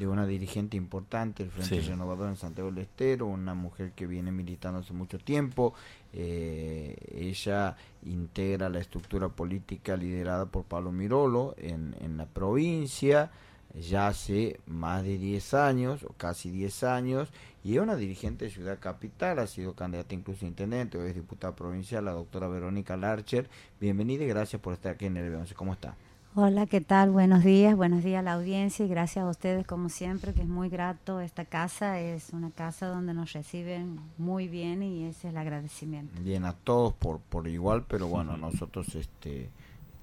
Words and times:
de 0.00 0.08
una 0.08 0.26
dirigente 0.26 0.78
importante 0.78 1.44
del 1.44 1.52
Frente 1.52 1.86
Renovador 1.88 2.30
en 2.30 2.36
Santiago 2.36 2.70
del 2.70 2.84
Estero, 2.84 3.26
una 3.26 3.52
mujer 3.54 3.92
que 3.92 4.06
viene 4.06 4.32
militando 4.32 4.80
hace 4.80 4.94
mucho 4.94 5.18
tiempo. 5.18 5.74
Eh, 6.14 6.96
ella 7.14 7.76
integra 8.06 8.70
la 8.70 8.78
estructura 8.78 9.28
política 9.28 9.98
liderada 9.98 10.46
por 10.46 10.64
Pablo 10.64 10.90
Mirolo 10.90 11.54
en, 11.58 11.94
en 12.00 12.16
la 12.16 12.24
provincia 12.24 13.30
ya 13.78 14.08
hace 14.08 14.58
más 14.66 15.04
de 15.04 15.18
10 15.18 15.54
años, 15.54 16.02
o 16.02 16.12
casi 16.14 16.50
10 16.50 16.82
años, 16.84 17.28
y 17.62 17.76
es 17.76 17.80
una 17.80 17.94
dirigente 17.94 18.46
de 18.46 18.50
Ciudad 18.50 18.78
Capital, 18.80 19.38
ha 19.38 19.46
sido 19.46 19.74
candidata 19.74 20.14
incluso 20.14 20.44
a 20.44 20.48
intendente, 20.48 20.98
hoy 20.98 21.10
es 21.10 21.14
diputada 21.14 21.54
provincial, 21.54 22.04
la 22.04 22.12
doctora 22.12 22.48
Verónica 22.48 22.96
Larcher. 22.96 23.48
Bienvenida 23.80 24.24
y 24.24 24.28
gracias 24.28 24.60
por 24.60 24.72
estar 24.72 24.94
aquí 24.94 25.06
en 25.06 25.18
el 25.18 25.32
11. 25.32 25.54
¿Cómo 25.54 25.72
está? 25.72 25.94
Hola, 26.36 26.66
¿qué 26.66 26.80
tal? 26.80 27.10
Buenos 27.10 27.42
días, 27.42 27.74
buenos 27.74 28.04
días 28.04 28.20
a 28.20 28.22
la 28.22 28.34
audiencia 28.34 28.86
y 28.86 28.88
gracias 28.88 29.24
a 29.24 29.28
ustedes 29.28 29.66
como 29.66 29.88
siempre, 29.88 30.32
que 30.32 30.42
es 30.42 30.48
muy 30.48 30.68
grato. 30.68 31.18
Esta 31.18 31.44
casa 31.44 31.98
es 31.98 32.30
una 32.30 32.52
casa 32.52 32.86
donde 32.86 33.14
nos 33.14 33.32
reciben 33.32 33.98
muy 34.16 34.46
bien 34.46 34.84
y 34.84 35.06
ese 35.06 35.26
es 35.26 35.34
el 35.34 35.38
agradecimiento. 35.38 36.22
Bien, 36.22 36.44
a 36.44 36.52
todos 36.52 36.92
por, 36.92 37.18
por 37.18 37.48
igual, 37.48 37.84
pero 37.88 38.06
bueno, 38.06 38.36
nosotros 38.36 38.94
este 38.94 39.50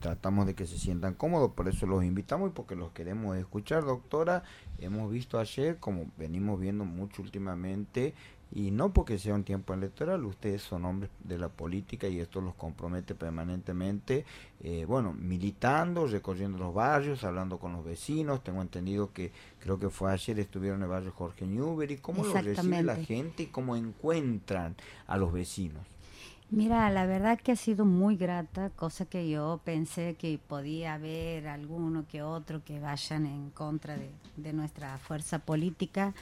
tratamos 0.02 0.45
de 0.45 0.54
que 0.54 0.68
se 0.68 0.77
sientan 0.77 1.13
cómodos, 1.13 1.54
por 1.54 1.70
eso 1.70 1.88
los 1.88 2.04
invitamos 2.04 2.49
y 2.49 2.54
porque 2.54 2.76
los 2.76 2.91
queremos 2.91 3.38
escuchar, 3.38 3.85
doctora. 3.85 4.44
Hemos 4.80 5.09
visto 5.09 5.40
ayer, 5.40 5.77
como 5.77 6.07
venimos 6.18 6.59
viendo 6.59 6.84
mucho 6.84 7.21
últimamente, 7.21 8.13
y 8.51 8.71
no 8.71 8.93
porque 8.93 9.19
sea 9.19 9.35
un 9.35 9.43
tiempo 9.43 9.73
electoral, 9.73 10.23
ustedes 10.25 10.61
son 10.61 10.85
hombres 10.85 11.11
de 11.23 11.37
la 11.37 11.49
política 11.49 12.07
y 12.07 12.19
esto 12.19 12.41
los 12.41 12.55
compromete 12.55 13.15
permanentemente, 13.15 14.25
eh, 14.61 14.85
bueno, 14.85 15.13
militando, 15.13 16.07
recorriendo 16.07 16.57
los 16.57 16.73
barrios, 16.73 17.23
hablando 17.23 17.57
con 17.57 17.73
los 17.73 17.83
vecinos, 17.83 18.43
tengo 18.43 18.61
entendido 18.61 19.11
que 19.11 19.31
creo 19.59 19.77
que 19.77 19.89
fue 19.89 20.11
ayer, 20.11 20.39
estuvieron 20.39 20.79
en 20.79 20.83
el 20.83 20.89
barrio 20.89 21.11
Jorge 21.11 21.45
Newbery, 21.45 21.97
¿cómo 21.97 22.23
lo 22.23 22.33
recibe 22.33 22.83
la 22.83 22.95
gente 22.95 23.43
y 23.43 23.47
cómo 23.47 23.76
encuentran 23.76 24.76
a 25.07 25.17
los 25.17 25.34
vecinos? 25.34 25.85
Mira, 26.49 26.89
la 26.91 27.05
verdad 27.05 27.37
que 27.37 27.51
ha 27.51 27.57
sido 27.57 27.84
muy 27.84 28.15
grata, 28.15 28.70
cosa 28.70 29.04
que 29.04 29.29
yo 29.29 29.59
pensé 29.65 30.15
que 30.15 30.39
podía 30.39 30.93
haber 30.93 31.45
alguno 31.49 32.05
que 32.07 32.21
otro 32.21 32.63
que 32.63 32.79
vayan 32.79 33.26
en 33.26 33.49
contra 33.49 33.98
de, 33.98 34.54
nuestra 34.54 34.98
fuerza 34.98 35.39
política 35.39 36.13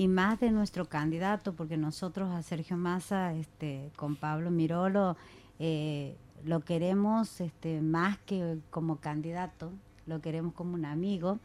y 0.00 0.08
más 0.08 0.40
de 0.40 0.50
nuestro 0.50 0.86
candidato, 0.86 1.52
porque 1.52 1.76
nosotros 1.76 2.30
a 2.30 2.40
Sergio 2.40 2.78
Massa, 2.78 3.34
este, 3.34 3.90
con 3.96 4.16
Pablo 4.16 4.50
Mirolo, 4.50 5.14
eh, 5.58 6.16
lo 6.42 6.60
queremos 6.60 7.42
este, 7.42 7.82
más 7.82 8.16
que 8.24 8.60
como 8.70 8.96
candidato, 8.96 9.70
lo 10.06 10.22
queremos 10.22 10.54
como 10.54 10.72
un 10.72 10.86
amigo 10.86 11.38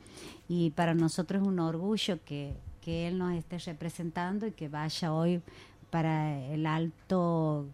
y 0.48 0.70
para 0.70 0.94
nosotros 0.94 1.42
es 1.42 1.48
un 1.50 1.60
orgullo 1.60 2.24
que, 2.24 2.54
que 2.80 3.10
él 3.10 3.18
nos 3.18 3.34
esté 3.34 3.58
representando 3.58 4.48
y 4.48 4.54
que 4.54 4.70
vaya 4.70 5.12
hoy 5.12 5.42
para 5.90 6.40
el 6.46 6.66
alto 6.66 7.66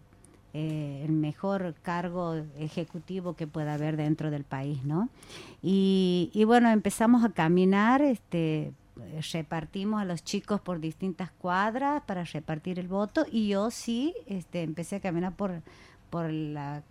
eh, 0.54 1.02
el 1.06 1.12
mejor 1.12 1.74
cargo 1.80 2.34
ejecutivo 2.58 3.34
que 3.34 3.46
pueda 3.46 3.72
haber 3.72 3.96
dentro 3.96 4.30
del 4.30 4.44
país, 4.44 4.84
¿no? 4.84 5.08
Y, 5.62 6.42
bueno, 6.46 6.68
empezamos 6.68 7.24
a 7.24 7.30
caminar, 7.30 8.02
este, 8.02 8.74
repartimos 9.32 10.00
a 10.00 10.04
los 10.04 10.24
chicos 10.24 10.60
por 10.60 10.80
distintas 10.80 11.30
cuadras 11.30 12.02
para 12.04 12.24
repartir 12.24 12.78
el 12.78 12.88
voto 12.88 13.26
y 13.30 13.48
yo 13.48 13.70
sí 13.70 14.14
este, 14.26 14.62
empecé 14.62 14.96
a 14.96 15.00
caminar 15.00 15.34
por, 15.34 15.62
por 16.10 16.30
la 16.30 16.82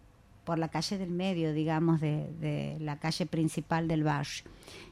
por 0.43 0.57
la 0.57 0.69
calle 0.69 0.97
del 0.97 1.11
medio, 1.11 1.53
digamos, 1.53 2.01
de, 2.01 2.77
la 2.79 2.97
calle 2.97 3.25
principal 3.25 3.87
del 3.87 4.03
barrio. 4.03 4.43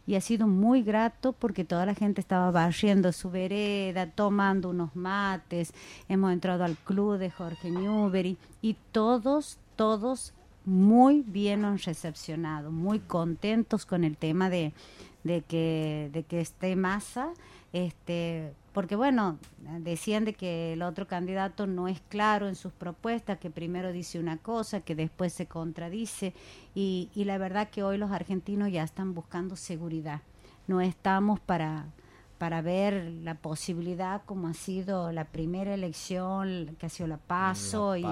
Y 0.05 0.15
ha 0.15 0.21
sido 0.21 0.47
muy 0.47 0.83
grato 0.83 1.33
porque 1.33 1.65
toda 1.65 1.85
la 1.85 1.95
gente 1.95 2.21
estaba 2.21 2.51
barriendo 2.51 3.11
su 3.11 3.29
vereda, 3.29 4.07
tomando 4.07 4.69
unos 4.69 4.95
mates. 4.95 5.73
Hemos 6.07 6.33
entrado 6.33 6.63
al 6.63 6.75
club 6.77 7.17
de 7.17 7.31
Jorge 7.31 7.71
Newbery 7.71 8.37
y 8.61 8.75
todos, 8.91 9.57
todos 9.75 10.33
muy 10.65 11.23
bien 11.25 11.77
recepcionados, 11.77 12.71
muy 12.71 12.99
contentos 12.99 13.85
con 13.85 14.03
el 14.03 14.17
tema 14.17 14.49
de, 14.49 14.73
de 15.23 15.41
que, 15.41 16.09
de 16.13 16.23
que 16.23 16.39
esté 16.41 16.75
masa 16.75 17.33
este, 17.71 18.53
porque 18.73 18.95
bueno, 18.95 19.37
decían 19.79 20.25
de 20.25 20.33
que 20.33 20.73
el 20.73 20.81
otro 20.81 21.07
candidato 21.07 21.67
no 21.67 21.87
es 21.87 22.01
claro 22.09 22.47
en 22.47 22.55
sus 22.55 22.73
propuestas, 22.73 23.37
que 23.37 23.49
primero 23.49 23.91
dice 23.91 24.19
una 24.19 24.37
cosa, 24.37 24.81
que 24.81 24.95
después 24.95 25.33
se 25.33 25.45
contradice, 25.45 26.33
y, 26.73 27.09
y 27.13 27.25
la 27.25 27.37
verdad 27.37 27.69
que 27.69 27.83
hoy 27.83 27.97
los 27.97 28.11
argentinos 28.11 28.71
ya 28.71 28.83
están 28.83 29.13
buscando 29.13 29.55
seguridad, 29.55 30.21
no 30.67 30.81
estamos 30.81 31.39
para, 31.39 31.85
para 32.37 32.61
ver 32.61 33.11
la 33.23 33.35
posibilidad 33.35 34.23
como 34.25 34.47
ha 34.47 34.53
sido 34.53 35.11
la 35.11 35.25
primera 35.25 35.73
elección, 35.73 36.75
que 36.79 36.87
ha 36.87 36.89
sido 36.89 37.07
la 37.07 37.17
PASO, 37.17 37.97
y, 37.97 38.05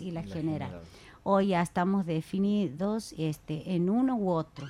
y, 0.00 0.10
la, 0.10 0.22
general. 0.24 0.80
Hoy 1.22 1.48
ya 1.48 1.62
estamos 1.62 2.06
definidos 2.06 3.14
este, 3.16 3.74
en 3.74 3.90
uno 3.90 4.16
u 4.16 4.30
otro. 4.30 4.66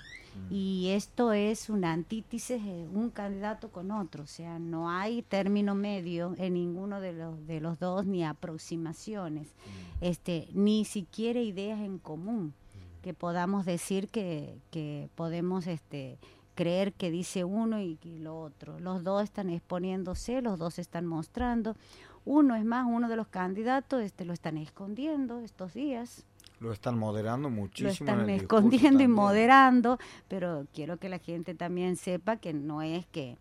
Y 0.51 0.89
esto 0.91 1.33
es 1.33 1.69
una 1.69 1.93
antítesis, 1.93 2.63
un 2.93 3.11
candidato 3.11 3.71
con 3.71 3.91
otro, 3.91 4.25
o 4.25 4.27
sea, 4.27 4.59
no 4.59 4.91
hay 4.91 5.23
término 5.23 5.75
medio 5.75 6.35
en 6.39 6.55
ninguno 6.55 7.01
de 7.03 7.13
los, 7.13 7.47
de 7.47 7.61
los 7.61 7.79
dos, 7.79 8.07
ni 8.07 8.25
aproximaciones, 8.25 9.55
este, 10.01 10.49
ni 10.55 10.87
siquiera 10.87 11.41
ideas 11.41 11.81
en 11.81 11.99
común, 11.99 12.55
que 13.03 13.13
podamos 13.13 13.67
decir 13.67 14.09
que, 14.09 14.59
que 14.71 15.11
podemos 15.17 15.67
este, 15.67 16.19
creer 16.55 16.95
que 16.95 17.11
dice 17.11 17.45
uno 17.45 17.81
y, 17.81 17.99
y 18.03 18.19
lo 18.19 18.41
otro. 18.41 18.81
Los 18.81 19.05
dos 19.05 19.23
están 19.23 19.51
exponiéndose, 19.51 20.41
los 20.41 20.59
dos 20.59 20.79
están 20.79 21.07
mostrando. 21.07 21.77
Uno 22.25 22.57
es 22.57 22.65
más, 22.65 22.87
uno 22.89 23.09
de 23.09 23.17
los 23.17 23.29
candidatos 23.29 24.03
este, 24.03 24.25
lo 24.25 24.33
están 24.33 24.57
escondiendo 24.59 25.41
estos 25.41 25.75
días, 25.75 26.25
lo 26.61 26.73
están 26.73 26.99
moderando 26.99 27.51
muchísimo. 27.51 28.11
Lo 28.11 28.21
están 28.21 28.31
escondiendo 28.31 29.03
y 29.03 29.09
moderando, 29.09 29.99
pero 30.29 30.67
quiero 30.73 30.99
que 30.99 31.09
la 31.09 31.19
gente 31.19 31.55
también 31.55 31.97
sepa 31.97 32.37
que 32.37 32.53
no 32.53 32.83
es 32.83 33.07
que, 33.07 33.37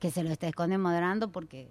que 0.00 0.10
se 0.10 0.22
lo 0.22 0.30
está 0.30 0.48
escondiendo 0.48 0.82
moderando 0.88 1.30
porque 1.30 1.68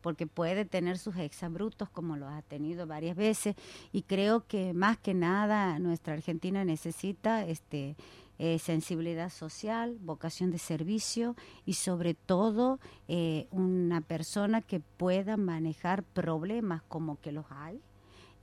porque 0.00 0.26
puede 0.26 0.66
tener 0.66 0.98
sus 0.98 1.16
exabrutos 1.16 1.88
como 1.88 2.18
lo 2.18 2.28
ha 2.28 2.42
tenido 2.42 2.86
varias 2.86 3.16
veces 3.16 3.56
y 3.90 4.02
creo 4.02 4.46
que 4.46 4.74
más 4.74 4.98
que 4.98 5.14
nada 5.14 5.78
nuestra 5.78 6.12
Argentina 6.12 6.62
necesita 6.62 7.46
este 7.46 7.96
eh, 8.38 8.58
sensibilidad 8.58 9.30
social, 9.30 9.96
vocación 10.00 10.50
de 10.50 10.58
servicio 10.58 11.36
y 11.64 11.74
sobre 11.74 12.12
todo 12.12 12.80
eh, 13.08 13.46
una 13.50 14.02
persona 14.02 14.60
que 14.60 14.80
pueda 14.80 15.38
manejar 15.38 16.02
problemas 16.02 16.82
como 16.82 17.18
que 17.20 17.32
los 17.32 17.46
hay, 17.48 17.80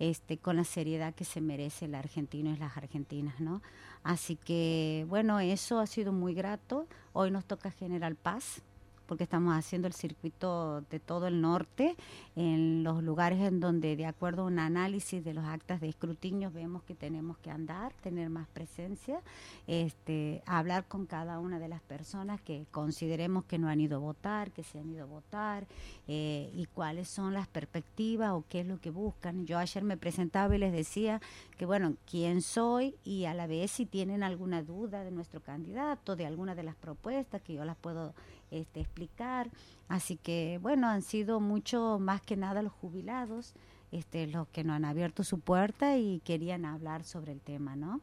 este, 0.01 0.39
con 0.39 0.55
la 0.55 0.63
seriedad 0.63 1.13
que 1.13 1.25
se 1.25 1.41
merece 1.41 1.85
el 1.85 1.93
argentino 1.93 2.49
y 2.49 2.57
las 2.57 2.75
argentinas, 2.75 3.39
¿no? 3.39 3.61
Así 4.01 4.35
que, 4.35 5.05
bueno, 5.07 5.39
eso 5.39 5.79
ha 5.79 5.85
sido 5.85 6.11
muy 6.11 6.33
grato. 6.33 6.87
Hoy 7.13 7.29
nos 7.29 7.45
toca 7.45 7.69
General 7.69 8.15
Paz, 8.15 8.63
porque 9.11 9.25
estamos 9.25 9.53
haciendo 9.53 9.89
el 9.89 9.93
circuito 9.93 10.85
de 10.89 11.01
todo 11.01 11.27
el 11.27 11.41
norte, 11.41 11.97
en 12.37 12.81
los 12.81 13.03
lugares 13.03 13.41
en 13.41 13.59
donde, 13.59 13.97
de 13.97 14.05
acuerdo 14.05 14.43
a 14.43 14.45
un 14.45 14.57
análisis 14.57 15.21
de 15.21 15.33
los 15.33 15.43
actas 15.43 15.81
de 15.81 15.89
escrutinio, 15.89 16.49
vemos 16.49 16.81
que 16.83 16.95
tenemos 16.95 17.37
que 17.39 17.51
andar, 17.51 17.91
tener 18.01 18.29
más 18.29 18.47
presencia, 18.47 19.19
este, 19.67 20.41
hablar 20.45 20.85
con 20.85 21.07
cada 21.07 21.39
una 21.39 21.59
de 21.59 21.67
las 21.67 21.81
personas 21.81 22.39
que 22.39 22.65
consideremos 22.71 23.43
que 23.43 23.57
no 23.57 23.67
han 23.67 23.81
ido 23.81 23.97
a 23.97 23.99
votar, 23.99 24.51
que 24.51 24.63
se 24.63 24.79
han 24.79 24.89
ido 24.89 25.03
a 25.03 25.07
votar, 25.07 25.67
eh, 26.07 26.49
y 26.55 26.65
cuáles 26.67 27.09
son 27.09 27.33
las 27.33 27.49
perspectivas 27.49 28.31
o 28.31 28.45
qué 28.47 28.61
es 28.61 28.65
lo 28.65 28.79
que 28.79 28.91
buscan. 28.91 29.45
Yo 29.45 29.57
ayer 29.57 29.83
me 29.83 29.97
presentaba 29.97 30.55
y 30.55 30.59
les 30.59 30.71
decía 30.71 31.19
que, 31.57 31.65
bueno, 31.65 31.97
quién 32.09 32.41
soy 32.41 32.95
y 33.03 33.25
a 33.25 33.33
la 33.33 33.45
vez 33.45 33.71
si 33.71 33.85
tienen 33.85 34.23
alguna 34.23 34.63
duda 34.63 35.03
de 35.03 35.11
nuestro 35.11 35.41
candidato, 35.41 36.15
de 36.15 36.25
alguna 36.25 36.55
de 36.55 36.63
las 36.63 36.75
propuestas, 36.77 37.41
que 37.41 37.55
yo 37.55 37.65
las 37.65 37.75
puedo 37.75 38.13
este, 38.51 38.81
explicar. 38.81 39.49
Así 39.87 40.17
que, 40.17 40.59
bueno, 40.61 40.87
han 40.87 41.01
sido 41.01 41.39
mucho 41.39 41.97
más 41.99 42.21
que 42.21 42.37
nada 42.37 42.61
los 42.61 42.73
jubilados 42.73 43.53
este, 43.91 44.27
los 44.27 44.47
que 44.47 44.63
nos 44.63 44.77
han 44.77 44.85
abierto 44.85 45.23
su 45.23 45.39
puerta 45.39 45.97
y 45.97 46.21
querían 46.21 46.65
hablar 46.65 47.03
sobre 47.03 47.33
el 47.33 47.41
tema, 47.41 47.75
¿no? 47.75 48.01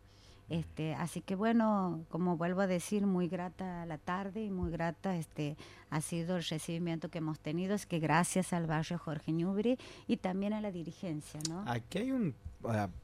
Este, 0.48 0.94
así 0.94 1.20
que 1.20 1.34
bueno, 1.34 2.04
como 2.08 2.36
vuelvo 2.36 2.62
a 2.62 2.66
decir, 2.66 3.06
muy 3.06 3.28
grata 3.28 3.84
la 3.84 3.98
tarde 3.98 4.42
y 4.42 4.50
muy 4.50 4.70
grata 4.70 5.16
este 5.16 5.56
ha 5.90 6.00
sido 6.00 6.36
el 6.36 6.44
recibimiento 6.44 7.10
que 7.10 7.18
hemos 7.18 7.38
tenido, 7.38 7.74
es 7.74 7.84
que 7.84 7.98
gracias 7.98 8.52
al 8.52 8.66
barrio 8.66 8.98
Jorge 8.98 9.32
Ñubri 9.32 9.78
y 10.06 10.16
también 10.16 10.54
a 10.54 10.60
la 10.60 10.72
dirigencia, 10.72 11.40
¿no? 11.50 11.64
Aquí 11.66 11.98
hay 11.98 12.12
un 12.12 12.34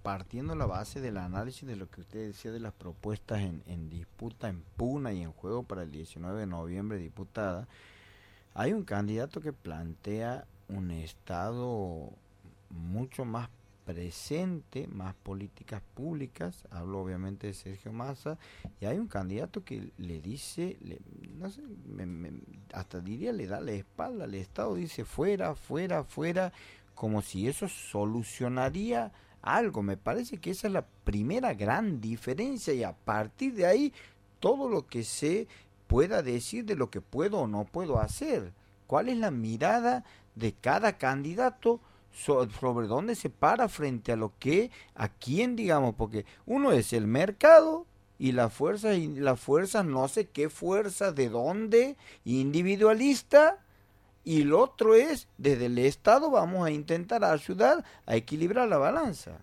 partiendo 0.03 0.57
la 0.57 0.67
base 0.67 1.01
del 1.01 1.17
análisis 1.17 1.67
de 1.67 1.77
lo 1.77 1.89
que 1.89 2.01
usted 2.01 2.27
decía 2.27 2.51
de 2.51 2.61
las 2.61 2.73
propuestas 2.73 3.41
en, 3.41 3.63
en 3.67 3.89
disputa, 3.89 4.49
en 4.49 4.63
puna 4.77 5.13
y 5.13 5.23
en 5.23 5.33
juego 5.33 5.63
para 5.63 5.83
el 5.83 5.93
19 5.93 6.41
de 6.41 6.47
noviembre, 6.47 6.99
diputada, 6.99 7.69
hay 8.55 8.73
un 8.73 8.85
candidato 8.85 9.41
que 9.41 9.53
plantea 9.53 10.45
un 10.69 10.91
Estado 10.91 12.11
mucho 12.71 13.25
más 13.25 13.49
presente 13.85 14.87
más 14.89 15.15
políticas 15.15 15.83
públicas, 15.95 16.65
hablo 16.71 17.01
obviamente 17.01 17.49
de 17.49 17.55
Sergio 17.55 17.93
Massa, 17.93 18.39
y 18.81 18.87
hay 18.87 18.99
un 18.99 19.09
candidato 19.09 19.65
que 19.65 19.91
le 19.99 20.21
dice, 20.21 20.79
no 21.39 21.51
sé, 21.51 21.63
hasta 22.73 23.01
diría 23.01 23.33
le 23.33 23.47
da 23.47 23.61
la 23.61 23.73
espalda 23.73 24.25
al 24.25 24.35
Estado, 24.35 24.75
dice 24.75 25.05
fuera, 25.05 25.55
fuera, 25.55 26.05
fuera, 26.05 26.53
como 26.95 27.23
si 27.23 27.49
eso 27.49 27.69
solucionaría 27.69 29.13
algo. 29.43 29.83
Me 29.83 29.97
parece 29.97 30.39
que 30.39 30.51
esa 30.51 30.69
es 30.69 30.73
la 30.73 30.87
primera 31.05 31.55
gran 31.55 32.01
diferencia 32.01 32.73
y 32.73 32.83
a 32.83 32.93
partir 32.93 33.55
de 33.55 33.67
ahí 33.67 33.93
todo 34.41 34.69
lo 34.69 34.87
que 34.87 35.05
se 35.05 35.47
pueda 35.87 36.23
decir 36.23 36.65
de 36.65 36.77
lo 36.77 36.91
que 36.91 37.01
puedo 37.01 37.41
o 37.41 37.47
no 37.47 37.65
puedo 37.65 37.99
hacer. 37.99 38.53
¿Cuál 38.87 39.09
es 39.09 39.19
la 39.19 39.31
mirada 39.31 40.05
de 40.35 40.53
cada 40.53 40.99
candidato? 40.99 41.81
Sobre 42.15 42.87
dónde 42.87 43.15
se 43.15 43.29
para 43.29 43.69
frente 43.69 44.13
a 44.13 44.17
lo 44.17 44.33
que, 44.39 44.71
a 44.95 45.09
quién, 45.09 45.57
digamos, 45.57 45.95
porque 45.95 46.25
uno 46.47 46.73
es 46.73 46.93
el 46.93 47.07
mercado 47.07 47.87
y 48.19 48.33
la 48.33 48.49
fuerza, 48.49 48.95
y 48.95 49.09
la 49.09 49.37
fuerza 49.37 49.83
no 49.83 50.07
sé 50.09 50.29
qué 50.29 50.49
fuerza, 50.49 51.13
de 51.13 51.29
dónde, 51.29 51.97
individualista, 52.25 53.59
y 54.23 54.43
el 54.43 54.55
otro 54.55 54.95
es, 54.95 55.29
desde 55.37 55.67
el 55.67 55.79
Estado 55.79 56.31
vamos 56.31 56.67
a 56.67 56.71
intentar 56.71 57.25
ayudar 57.25 57.85
a 58.07 58.17
equilibrar 58.17 58.69
la 58.69 58.79
balanza. 58.79 59.39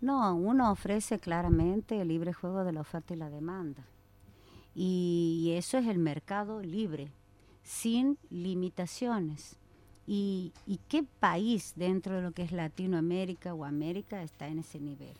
No, 0.00 0.34
uno 0.36 0.70
ofrece 0.70 1.18
claramente 1.18 2.00
el 2.00 2.08
libre 2.08 2.32
juego 2.32 2.62
de 2.64 2.72
la 2.72 2.82
oferta 2.82 3.14
y 3.14 3.16
la 3.16 3.30
demanda. 3.30 3.84
Y 4.74 5.54
eso 5.56 5.78
es 5.78 5.86
el 5.86 5.98
mercado 5.98 6.60
libre, 6.60 7.10
sin 7.62 8.18
limitaciones. 8.30 9.57
¿Y, 10.10 10.54
qué 10.88 11.04
país 11.20 11.74
dentro 11.76 12.16
de 12.16 12.22
lo 12.22 12.32
que 12.32 12.40
es 12.40 12.50
Latinoamérica 12.50 13.52
o 13.52 13.66
América 13.66 14.22
está 14.22 14.48
en 14.48 14.60
ese 14.60 14.80
nivel? 14.80 15.12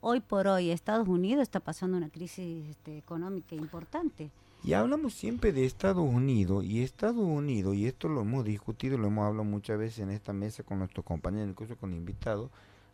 Hoy 0.00 0.20
por 0.20 0.46
hoy 0.46 0.70
Estados 0.70 1.08
Unidos 1.08 1.42
está 1.42 1.58
pasando 1.58 1.96
una 1.96 2.10
crisis 2.10 2.68
este, 2.70 2.96
económica 2.96 3.56
importante. 3.56 4.30
Y 4.62 4.74
hablamos 4.74 5.14
siempre 5.14 5.52
de 5.52 5.64
Estados 5.64 6.08
Unidos 6.08 6.64
y 6.64 6.82
Estados 6.82 7.24
Unidos, 7.24 7.74
y 7.74 7.86
esto 7.86 8.08
lo 8.08 8.20
hemos 8.20 8.44
discutido, 8.44 8.96
lo 8.98 9.08
hemos 9.08 9.26
hablado 9.26 9.42
muchas 9.42 9.78
veces 9.80 9.98
en 9.98 10.10
esta 10.10 10.32
mesa 10.32 10.62
con 10.62 10.78
nuestros 10.78 11.04
compañeros, 11.04 11.48
incluso 11.48 11.76
con 11.76 11.92
invitados, 11.92 12.48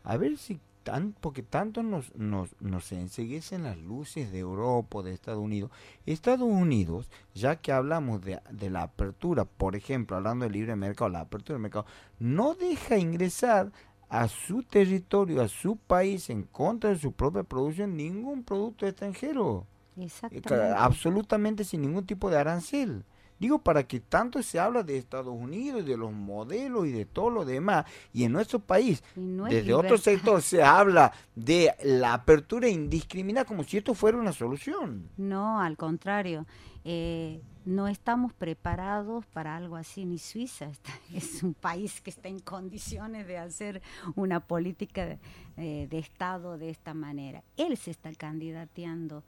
a 0.04 0.16
ver 0.16 0.38
si 0.38 0.58
tan, 0.82 1.14
porque 1.20 1.42
tanto 1.42 1.82
nos, 1.82 2.14
nos, 2.14 2.54
nos 2.60 2.92
enseguecen 2.92 3.64
las 3.64 3.78
luces 3.78 4.32
de 4.32 4.38
Europa, 4.38 5.02
de 5.02 5.12
Estados 5.12 5.42
Unidos. 5.42 5.70
Estados 6.06 6.48
Unidos, 6.48 7.08
ya 7.34 7.56
que 7.56 7.72
hablamos 7.72 8.22
de, 8.22 8.40
de 8.50 8.70
la 8.70 8.82
apertura, 8.82 9.44
por 9.44 9.76
ejemplo, 9.76 10.16
hablando 10.16 10.44
del 10.44 10.52
libre 10.52 10.76
mercado, 10.76 11.08
la 11.10 11.20
apertura 11.20 11.54
del 11.54 11.62
mercado, 11.62 11.86
no 12.18 12.54
deja 12.54 12.98
ingresar 12.98 13.72
a 14.08 14.28
su 14.28 14.62
territorio, 14.62 15.40
a 15.40 15.48
su 15.48 15.76
país, 15.76 16.28
en 16.28 16.42
contra 16.42 16.90
de 16.90 16.98
su 16.98 17.12
propia 17.12 17.44
producción, 17.44 17.96
ningún 17.96 18.44
producto 18.44 18.86
extranjero. 18.86 19.66
Exactamente. 19.96 20.74
Absolutamente 20.76 21.64
sin 21.64 21.80
ningún 21.80 22.04
tipo 22.04 22.28
de 22.30 22.38
arancel. 22.38 23.04
Digo, 23.42 23.58
para 23.58 23.82
que 23.88 23.98
tanto 23.98 24.40
se 24.40 24.60
habla 24.60 24.84
de 24.84 24.96
Estados 24.96 25.34
Unidos, 25.34 25.84
de 25.84 25.96
los 25.96 26.12
modelos 26.12 26.86
y 26.86 26.92
de 26.92 27.06
todo 27.06 27.28
lo 27.28 27.44
demás, 27.44 27.84
y 28.12 28.22
en 28.22 28.30
nuestro 28.30 28.60
país, 28.60 29.02
desde 29.16 29.74
otro 29.74 29.98
sector, 29.98 30.40
se 30.40 30.62
habla 30.62 31.12
de 31.34 31.74
la 31.82 32.14
apertura 32.14 32.68
indiscriminada 32.68 33.44
como 33.44 33.64
si 33.64 33.78
esto 33.78 33.94
fuera 33.94 34.16
una 34.16 34.32
solución. 34.32 35.08
No, 35.16 35.58
al 35.58 35.76
contrario. 35.76 36.46
Eh, 36.84 37.42
no 37.64 37.88
estamos 37.88 38.32
preparados 38.32 39.26
para 39.26 39.56
algo 39.56 39.74
así, 39.74 40.04
ni 40.04 40.18
Suiza 40.18 40.70
es 41.12 41.42
un 41.42 41.54
país 41.54 42.00
que 42.00 42.10
está 42.10 42.28
en 42.28 42.38
condiciones 42.38 43.26
de 43.26 43.38
hacer 43.38 43.82
una 44.14 44.38
política 44.38 45.04
de, 45.04 45.18
eh, 45.56 45.88
de 45.90 45.98
Estado 45.98 46.58
de 46.58 46.70
esta 46.70 46.94
manera. 46.94 47.42
Él 47.56 47.76
se 47.76 47.90
está 47.90 48.12
candidateando 48.12 49.24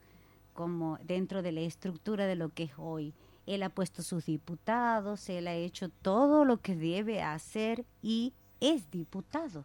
como 0.53 1.01
dentro 1.03 1.43
de 1.43 1.51
la 1.51 1.63
estructura 1.63 2.27
de 2.27 2.37
lo 2.37 2.51
que 2.51 2.63
es 2.63 2.73
hoy 2.77 3.13
él 3.47 3.63
ha 3.63 3.71
puesto 3.71 4.03
sus 4.03 4.27
diputados, 4.27 5.29
él 5.29 5.49
ha 5.49 5.55
hecho 5.55 5.89
todo 5.89 6.45
lo 6.45 6.59
que 6.59 6.77
debe 6.77 7.23
hacer 7.23 7.85
y 8.03 8.33
es 8.61 8.91
diputado. 8.91 9.65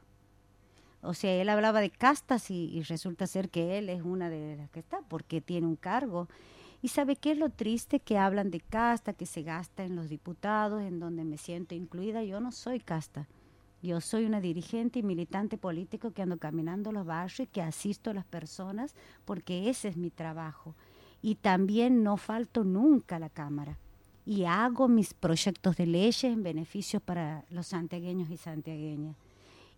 O 1.01 1.13
sea, 1.13 1.33
él 1.33 1.47
hablaba 1.47 1.79
de 1.79 1.89
castas 1.89 2.51
y, 2.51 2.81
resulta 2.83 3.25
ser 3.25 3.49
que 3.49 3.77
él 3.77 3.89
es 3.89 4.01
una 4.01 4.29
de 4.29 4.57
las 4.57 4.69
que 4.69 4.79
está 4.79 5.01
porque 5.07 5.39
tiene 5.39 5.67
un 5.67 5.77
cargo. 5.77 6.27
¿Y 6.81 6.89
sabe 6.89 7.15
qué 7.15 7.31
es 7.31 7.37
lo 7.37 7.49
triste? 7.49 7.99
Que 7.99 8.17
hablan 8.17 8.51
de 8.51 8.59
casta, 8.59 9.13
que 9.13 9.25
se 9.25 9.43
gasta 9.43 9.83
en 9.83 9.95
los 9.95 10.09
diputados, 10.09 10.81
en 10.81 10.99
donde 10.99 11.23
me 11.23 11.37
siento 11.37 11.73
incluida. 11.73 12.23
Yo 12.23 12.41
no 12.41 12.51
soy 12.51 12.79
casta. 12.79 13.27
Yo 13.81 14.01
soy 14.01 14.25
una 14.25 14.41
dirigente 14.41 14.99
y 14.99 15.03
militante 15.03 15.57
político 15.57 16.11
que 16.11 16.21
ando 16.21 16.37
caminando 16.37 16.91
los 16.91 17.05
barrios 17.05 17.39
y 17.39 17.47
que 17.47 17.61
asisto 17.61 18.09
a 18.09 18.13
las 18.13 18.25
personas 18.25 18.93
porque 19.23 19.69
ese 19.69 19.87
es 19.87 19.95
mi 19.95 20.09
trabajo 20.09 20.75
y 21.21 21.35
también 21.35 22.03
no 22.03 22.17
falto 22.17 22.63
nunca 22.63 23.17
a 23.17 23.19
la 23.19 23.29
Cámara 23.29 23.77
y 24.29 24.45
hago 24.45 24.87
mis 24.87 25.13
proyectos 25.15 25.75
de 25.77 25.87
leyes 25.87 26.23
en 26.23 26.43
beneficio 26.43 26.99
para 26.99 27.43
los 27.49 27.65
santiagueños 27.65 28.29
y 28.29 28.37
santiagueñas. 28.37 29.15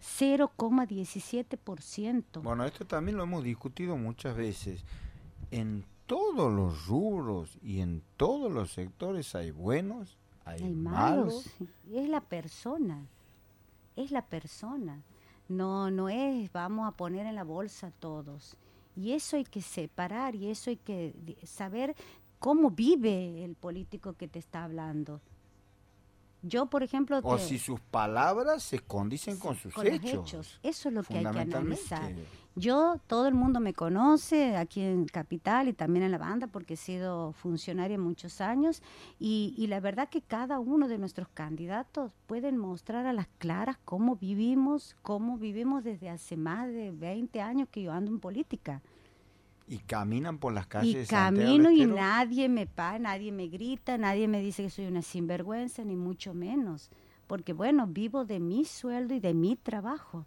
0,17%. 0.00 2.40
Bueno, 2.40 2.64
esto 2.64 2.86
también 2.86 3.16
lo 3.16 3.24
hemos 3.24 3.42
discutido 3.42 3.96
muchas 3.96 4.36
veces. 4.36 4.84
En 5.50 5.84
todos 6.10 6.52
los 6.52 6.88
rubros 6.88 7.56
y 7.62 7.78
en 7.78 8.02
todos 8.16 8.50
los 8.50 8.72
sectores 8.72 9.32
hay 9.36 9.52
buenos, 9.52 10.18
hay, 10.44 10.64
malos. 10.64 11.48
Es 11.88 12.08
la 12.08 12.20
persona, 12.20 13.06
es 13.94 14.10
la 14.10 14.26
persona. 14.26 15.04
No, 15.48 15.88
no 15.92 16.08
es 16.08 16.50
vamos 16.50 16.88
a 16.88 16.96
poner 16.96 17.26
en 17.26 17.36
la 17.36 17.44
bolsa 17.44 17.92
todos. 18.00 18.56
Y 18.96 19.12
eso 19.12 19.36
hay 19.36 19.44
que 19.44 19.62
separar 19.62 20.34
y 20.34 20.50
eso 20.50 20.70
hay 20.70 20.78
que 20.78 21.14
saber 21.44 21.94
cómo 22.40 22.72
vive 22.72 23.44
el 23.44 23.54
político 23.54 24.14
que 24.14 24.26
te 24.26 24.40
está 24.40 24.64
hablando. 24.64 25.20
Yo, 26.42 26.66
por 26.66 26.82
ejemplo... 26.82 27.20
O 27.22 27.38
si 27.38 27.58
sus 27.58 27.80
palabras 27.80 28.62
se 28.62 28.80
condicen 28.80 29.38
con 29.38 29.56
sus 29.56 29.74
hechos. 29.84 30.58
Eso 30.62 30.88
es 30.88 30.94
lo 30.94 31.02
que 31.02 31.18
hay 31.18 31.24
que 31.24 31.40
analizar. 31.40 32.12
Yo, 32.56 32.96
todo 33.06 33.28
el 33.28 33.34
mundo 33.34 33.60
me 33.60 33.74
conoce 33.74 34.56
aquí 34.56 34.80
en 34.80 35.06
Capital 35.06 35.68
y 35.68 35.72
también 35.72 36.04
en 36.04 36.10
la 36.10 36.18
banda 36.18 36.48
porque 36.48 36.74
he 36.74 36.76
sido 36.76 37.32
funcionaria 37.32 37.96
muchos 37.96 38.40
años 38.40 38.82
y, 39.20 39.54
y, 39.56 39.68
la 39.68 39.78
verdad 39.78 40.08
que 40.08 40.20
cada 40.20 40.58
uno 40.58 40.88
de 40.88 40.98
nuestros 40.98 41.28
candidatos 41.28 42.12
pueden 42.26 42.58
mostrar 42.58 43.06
a 43.06 43.12
las 43.12 43.28
claras 43.38 43.78
cómo 43.84 44.16
vivimos, 44.16 44.96
cómo 45.02 45.38
vivimos 45.38 45.84
desde 45.84 46.10
hace 46.10 46.36
más 46.36 46.68
de 46.68 46.90
20 46.90 47.40
años 47.40 47.68
que 47.70 47.82
yo 47.82 47.92
ando 47.92 48.10
en 48.10 48.18
política. 48.18 48.82
Y 49.70 49.78
caminan 49.78 50.38
por 50.38 50.52
las 50.52 50.66
calles. 50.66 51.06
Y 51.06 51.08
camino 51.08 51.70
y 51.70 51.86
nadie 51.86 52.48
me 52.48 52.66
paga, 52.66 52.98
nadie 52.98 53.30
me 53.30 53.46
grita, 53.46 53.96
nadie 53.98 54.26
me 54.26 54.42
dice 54.42 54.64
que 54.64 54.70
soy 54.70 54.86
una 54.86 55.00
sinvergüenza, 55.00 55.84
ni 55.84 55.94
mucho 55.94 56.34
menos. 56.34 56.90
Porque 57.28 57.52
bueno, 57.52 57.86
vivo 57.86 58.24
de 58.24 58.40
mi 58.40 58.64
sueldo 58.64 59.14
y 59.14 59.20
de 59.20 59.32
mi 59.32 59.54
trabajo. 59.54 60.26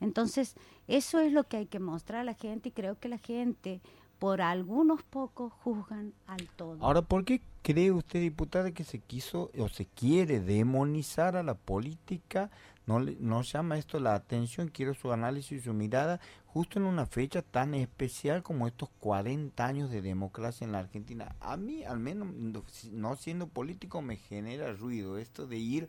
Entonces, 0.00 0.54
eso 0.86 1.18
es 1.18 1.32
lo 1.32 1.44
que 1.44 1.56
hay 1.56 1.66
que 1.66 1.80
mostrar 1.80 2.20
a 2.20 2.24
la 2.24 2.34
gente 2.34 2.68
y 2.68 2.72
creo 2.72 2.98
que 2.98 3.08
la 3.08 3.16
gente, 3.16 3.80
por 4.18 4.42
algunos 4.42 5.02
pocos, 5.02 5.50
juzgan 5.52 6.12
al 6.26 6.46
todo. 6.50 6.84
Ahora, 6.84 7.00
¿por 7.00 7.24
qué 7.24 7.40
cree 7.62 7.90
usted, 7.90 8.20
diputada, 8.20 8.70
que 8.72 8.84
se 8.84 8.98
quiso 8.98 9.50
o 9.58 9.68
se 9.70 9.86
quiere 9.86 10.40
demonizar 10.40 11.38
a 11.38 11.42
la 11.42 11.54
política? 11.54 12.50
No, 12.86 13.00
no 13.00 13.42
llama 13.42 13.78
esto 13.78 13.98
la 13.98 14.14
atención, 14.14 14.68
quiero 14.68 14.94
su 14.94 15.12
análisis 15.12 15.60
y 15.60 15.64
su 15.64 15.72
mirada 15.72 16.20
justo 16.46 16.78
en 16.78 16.84
una 16.84 17.06
fecha 17.06 17.42
tan 17.42 17.74
especial 17.74 18.42
como 18.42 18.66
estos 18.66 18.90
40 19.00 19.64
años 19.64 19.90
de 19.90 20.02
democracia 20.02 20.64
en 20.64 20.72
la 20.72 20.80
Argentina. 20.80 21.34
A 21.40 21.56
mí, 21.56 21.82
al 21.84 21.98
menos, 21.98 22.28
no 22.92 23.16
siendo 23.16 23.48
político, 23.48 24.02
me 24.02 24.16
genera 24.16 24.72
ruido 24.72 25.18
esto 25.18 25.46
de 25.46 25.56
ir 25.56 25.88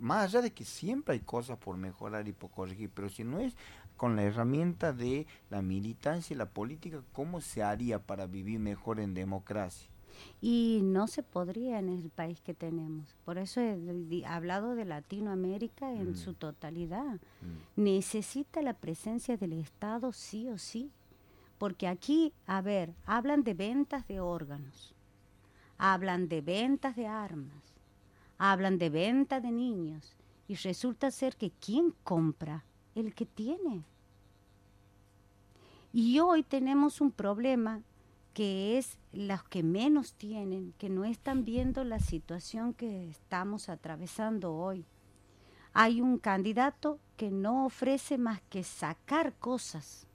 más 0.00 0.24
allá 0.24 0.42
de 0.42 0.52
que 0.52 0.64
siempre 0.64 1.14
hay 1.14 1.20
cosas 1.20 1.58
por 1.58 1.76
mejorar 1.76 2.26
y 2.26 2.32
por 2.32 2.50
corregir, 2.50 2.90
pero 2.92 3.08
si 3.08 3.22
no 3.22 3.38
es 3.38 3.54
con 3.96 4.16
la 4.16 4.24
herramienta 4.24 4.92
de 4.92 5.26
la 5.50 5.62
militancia 5.62 6.34
y 6.34 6.36
la 6.36 6.50
política, 6.50 7.02
¿cómo 7.12 7.40
se 7.40 7.62
haría 7.62 8.00
para 8.00 8.26
vivir 8.26 8.58
mejor 8.58 8.98
en 8.98 9.14
democracia? 9.14 9.88
Y 10.40 10.80
no 10.82 11.06
se 11.06 11.22
podría 11.22 11.78
en 11.78 11.88
el 11.88 12.10
país 12.10 12.40
que 12.40 12.54
tenemos. 12.54 13.16
Por 13.24 13.38
eso 13.38 13.60
he 13.60 14.24
hablado 14.26 14.74
de 14.74 14.84
Latinoamérica 14.84 15.92
en 15.92 16.12
mm. 16.12 16.16
su 16.16 16.34
totalidad. 16.34 17.14
Mm. 17.76 17.82
Necesita 17.82 18.62
la 18.62 18.74
presencia 18.74 19.36
del 19.36 19.52
Estado 19.54 20.12
sí 20.12 20.48
o 20.48 20.58
sí. 20.58 20.90
Porque 21.58 21.88
aquí, 21.88 22.32
a 22.46 22.60
ver, 22.60 22.92
hablan 23.06 23.42
de 23.42 23.54
ventas 23.54 24.06
de 24.06 24.20
órganos, 24.20 24.94
hablan 25.78 26.28
de 26.28 26.42
ventas 26.42 26.96
de 26.96 27.06
armas, 27.06 27.74
hablan 28.36 28.76
de 28.78 28.90
venta 28.90 29.40
de 29.40 29.50
niños 29.50 30.16
y 30.48 30.54
resulta 30.56 31.10
ser 31.10 31.36
que 31.36 31.50
¿quién 31.50 31.94
compra? 32.04 32.64
El 32.94 33.14
que 33.14 33.26
tiene. 33.26 33.84
Y 35.92 36.20
hoy 36.20 36.42
tenemos 36.42 37.00
un 37.00 37.10
problema 37.10 37.80
que 38.36 38.76
es 38.76 38.98
los 39.14 39.42
que 39.44 39.62
menos 39.62 40.12
tienen, 40.12 40.74
que 40.76 40.90
no 40.90 41.06
están 41.06 41.46
viendo 41.46 41.84
la 41.84 42.00
situación 42.00 42.74
que 42.74 43.08
estamos 43.08 43.70
atravesando 43.70 44.52
hoy. 44.52 44.84
Hay 45.72 46.02
un 46.02 46.18
candidato 46.18 47.00
que 47.16 47.30
no 47.30 47.64
ofrece 47.64 48.18
más 48.18 48.42
que 48.50 48.62
sacar 48.62 49.32
cosas 49.38 50.06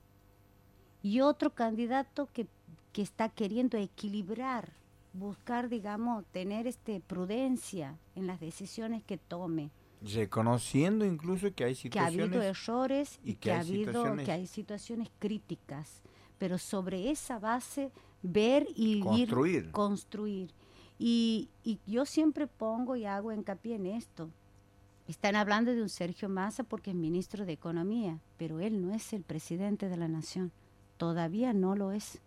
y 1.02 1.20
otro 1.20 1.50
candidato 1.50 2.28
que, 2.32 2.46
que 2.92 3.02
está 3.02 3.28
queriendo 3.28 3.76
equilibrar, 3.76 4.72
buscar, 5.12 5.68
digamos, 5.68 6.24
tener 6.26 6.68
este 6.68 7.00
prudencia 7.00 7.98
en 8.14 8.28
las 8.28 8.38
decisiones 8.38 9.02
que 9.02 9.18
tome. 9.18 9.72
Reconociendo 10.00 11.04
incluso 11.04 11.52
que 11.52 11.64
hay 11.64 11.74
situaciones 11.74 12.14
que 12.14 12.22
ha 12.22 12.24
habido 12.26 12.40
errores 12.40 13.18
y, 13.24 13.34
que, 13.34 13.50
ha 13.50 13.58
habido 13.58 14.14
que 14.18 14.30
hay 14.30 14.46
situaciones 14.46 15.10
críticas, 15.18 16.02
pero 16.38 16.56
sobre 16.56 17.10
esa 17.10 17.40
base 17.40 17.90
ver 18.22 18.66
y 18.74 19.00
construir. 19.00 19.64
Ir, 19.64 19.70
construir. 19.70 20.50
Y, 20.98 21.48
y 21.64 21.78
yo 21.86 22.06
siempre 22.06 22.46
pongo 22.46 22.96
y 22.96 23.04
hago 23.04 23.32
hincapié 23.32 23.76
en 23.76 23.86
esto. 23.86 24.30
Están 25.08 25.34
hablando 25.36 25.72
de 25.74 25.82
un 25.82 25.88
Sergio 25.88 26.28
Massa 26.28 26.62
porque 26.62 26.90
es 26.90 26.96
ministro 26.96 27.44
de 27.44 27.52
Economía, 27.52 28.20
pero 28.36 28.60
él 28.60 28.80
no 28.80 28.94
es 28.94 29.12
el 29.12 29.22
presidente 29.22 29.88
de 29.88 29.96
la 29.96 30.08
nación. 30.08 30.52
Todavía 30.96 31.52
no 31.52 31.74
lo 31.74 31.92
es. 31.92 32.20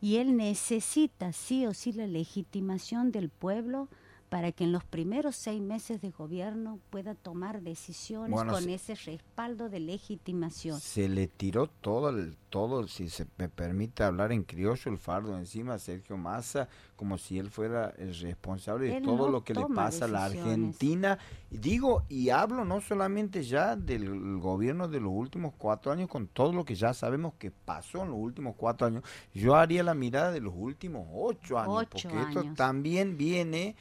Y 0.00 0.16
él 0.16 0.36
necesita 0.36 1.32
sí 1.32 1.66
o 1.66 1.74
sí 1.74 1.92
la 1.92 2.06
legitimación 2.06 3.12
del 3.12 3.28
pueblo 3.28 3.88
para 4.28 4.52
que 4.52 4.64
en 4.64 4.72
los 4.72 4.84
primeros 4.84 5.36
seis 5.36 5.62
meses 5.62 6.00
de 6.00 6.10
gobierno 6.10 6.80
pueda 6.90 7.14
tomar 7.14 7.62
decisiones 7.62 8.38
con 8.42 8.68
ese 8.68 8.94
respaldo 8.94 9.68
de 9.68 9.80
legitimación. 9.80 10.80
Se 10.80 11.08
le 11.08 11.28
tiró 11.28 11.68
todo, 11.68 12.08
el, 12.10 12.36
todo, 12.50 12.88
si 12.88 13.08
se 13.08 13.26
me 13.38 13.48
permite 13.48 14.02
hablar 14.02 14.32
en 14.32 14.42
criollo, 14.42 14.90
el 14.90 14.98
fardo 14.98 15.36
encima 15.36 15.74
a 15.74 15.78
Sergio 15.78 16.16
Massa, 16.16 16.68
como 16.96 17.18
si 17.18 17.38
él 17.38 17.50
fuera 17.50 17.94
el 17.98 18.18
responsable 18.18 18.88
de 18.88 19.00
todo 19.00 19.28
lo 19.28 19.44
que 19.44 19.54
le 19.54 19.66
pasa 19.66 20.06
a 20.06 20.08
la 20.08 20.24
Argentina. 20.24 21.18
Digo, 21.50 22.02
y 22.08 22.30
hablo 22.30 22.64
no 22.64 22.80
solamente 22.80 23.44
ya 23.44 23.76
del 23.76 24.38
gobierno 24.40 24.88
de 24.88 25.00
los 25.00 25.12
últimos 25.12 25.54
cuatro 25.56 25.92
años, 25.92 26.08
con 26.08 26.26
todo 26.26 26.52
lo 26.52 26.64
que 26.64 26.74
ya 26.74 26.92
sabemos 26.94 27.34
que 27.38 27.50
pasó 27.50 28.02
en 28.02 28.08
los 28.08 28.18
últimos 28.18 28.56
cuatro 28.56 28.86
años, 28.86 29.04
yo 29.32 29.54
haría 29.54 29.82
la 29.82 29.94
mirada 29.94 30.32
de 30.32 30.40
los 30.40 30.54
últimos 30.56 31.06
ocho 31.12 31.58
años, 31.58 31.86
porque 31.90 32.20
esto 32.20 32.44
también 32.54 33.16
viene 33.16 33.76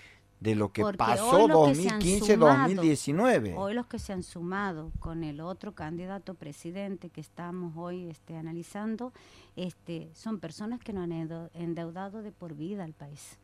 de 0.46 0.56
lo 0.56 0.72
que 0.72 0.84
pasó 0.96 1.48
2015-2019. 1.48 3.56
Hoy 3.58 3.74
los 3.74 3.88
que 3.88 3.98
se 3.98 4.14
han 4.14 4.22
sumado 4.22 4.92
con 5.00 5.24
el 5.24 5.42
otro 5.42 5.74
candidato 5.74 6.36
presidente 6.36 7.10
que 7.10 7.20
estamos 7.20 7.74
hoy 7.76 8.08
este, 8.08 8.38
analizando, 8.38 9.12
este, 9.56 10.12
son 10.14 10.40
personas 10.40 10.80
que 10.80 10.94
no 10.94 11.02
han 11.02 11.12
endeudado 11.54 12.22
de 12.22 12.32
por 12.32 12.54
vida 12.54 12.84
al 12.84 12.94
país. 12.94 13.40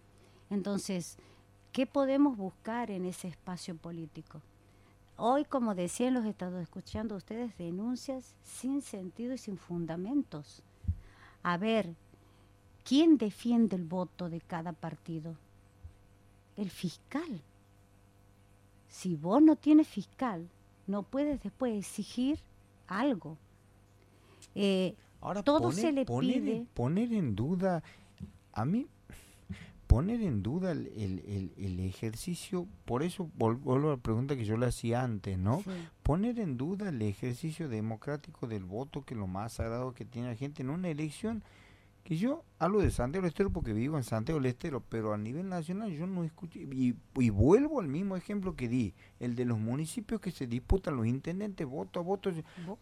Entonces, 0.51 1.17
¿qué 1.71 1.87
podemos 1.87 2.37
buscar 2.37 2.91
en 2.91 3.05
ese 3.05 3.27
espacio 3.27 3.75
político? 3.75 4.39
Hoy, 5.17 5.43
como 5.43 5.73
decían 5.73 6.13
los 6.13 6.25
estados 6.25 6.61
escuchando 6.61 7.15
ustedes, 7.15 7.57
denuncias 7.57 8.35
sin 8.43 8.83
sentido 8.83 9.33
y 9.33 9.39
sin 9.39 9.57
fundamentos. 9.57 10.61
A 11.41 11.57
ver, 11.57 11.95
¿quién 12.83 13.17
defiende 13.17 13.75
el 13.75 13.85
voto 13.85 14.29
de 14.29 14.39
cada 14.39 14.73
partido? 14.73 15.35
El 16.61 16.69
fiscal. 16.69 17.41
Si 18.87 19.15
vos 19.15 19.41
no 19.41 19.55
tienes 19.55 19.87
fiscal, 19.87 20.47
no 20.87 21.03
puedes 21.03 21.41
después 21.41 21.77
exigir 21.77 22.39
algo. 22.87 23.37
Eh, 24.55 24.95
Ahora, 25.21 25.43
todo 25.43 25.71
se 25.71 25.91
le 25.91 26.05
pide. 26.05 26.65
poner 26.73 27.13
en 27.13 27.35
duda, 27.35 27.83
a 28.53 28.65
mí, 28.65 28.87
poner 29.87 30.21
en 30.21 30.43
duda 30.43 30.71
el, 30.71 30.87
el, 30.87 31.53
el, 31.57 31.79
ejercicio, 31.79 32.67
por 32.85 33.03
eso 33.03 33.29
vuelvo 33.35 33.75
a 33.75 33.79
la 33.79 33.97
pregunta 33.97 34.35
que 34.35 34.45
yo 34.45 34.57
le 34.57 34.65
hacía 34.65 35.03
antes, 35.03 35.37
¿no? 35.37 35.63
Poner 36.03 36.39
en 36.39 36.57
duda 36.57 36.89
el 36.89 37.01
ejercicio 37.01 37.69
democrático 37.69 38.47
del 38.47 38.65
voto, 38.65 39.03
que 39.03 39.13
es 39.13 39.19
lo 39.19 39.27
más 39.27 39.53
sagrado 39.53 39.93
que 39.93 40.05
tiene 40.05 40.29
la 40.29 40.35
gente 40.35 40.63
en 40.63 40.69
una 40.69 40.89
elección 40.89 41.43
que 42.03 42.17
yo 42.17 42.43
hablo 42.59 42.79
de 42.81 42.91
Santiago 42.91 43.23
del 43.23 43.29
Estero 43.29 43.51
porque 43.51 43.73
vivo 43.73 43.97
en 43.97 44.03
Santiago 44.03 44.39
del 44.39 44.49
Estero, 44.49 44.83
pero 44.87 45.13
a 45.13 45.17
nivel 45.17 45.47
nacional 45.49 45.91
yo 45.91 46.07
no 46.07 46.23
escucho, 46.23 46.59
y, 46.59 46.95
y, 47.15 47.29
vuelvo 47.29 47.79
al 47.79 47.87
mismo 47.87 48.15
ejemplo 48.15 48.55
que 48.55 48.67
di, 48.67 48.93
el 49.19 49.35
de 49.35 49.45
los 49.45 49.59
municipios 49.59 50.19
que 50.19 50.31
se 50.31 50.47
disputan 50.47 50.95
los 50.95 51.05
intendentes 51.05 51.67
voto 51.67 51.99
a 51.99 52.03
voto. 52.03 52.31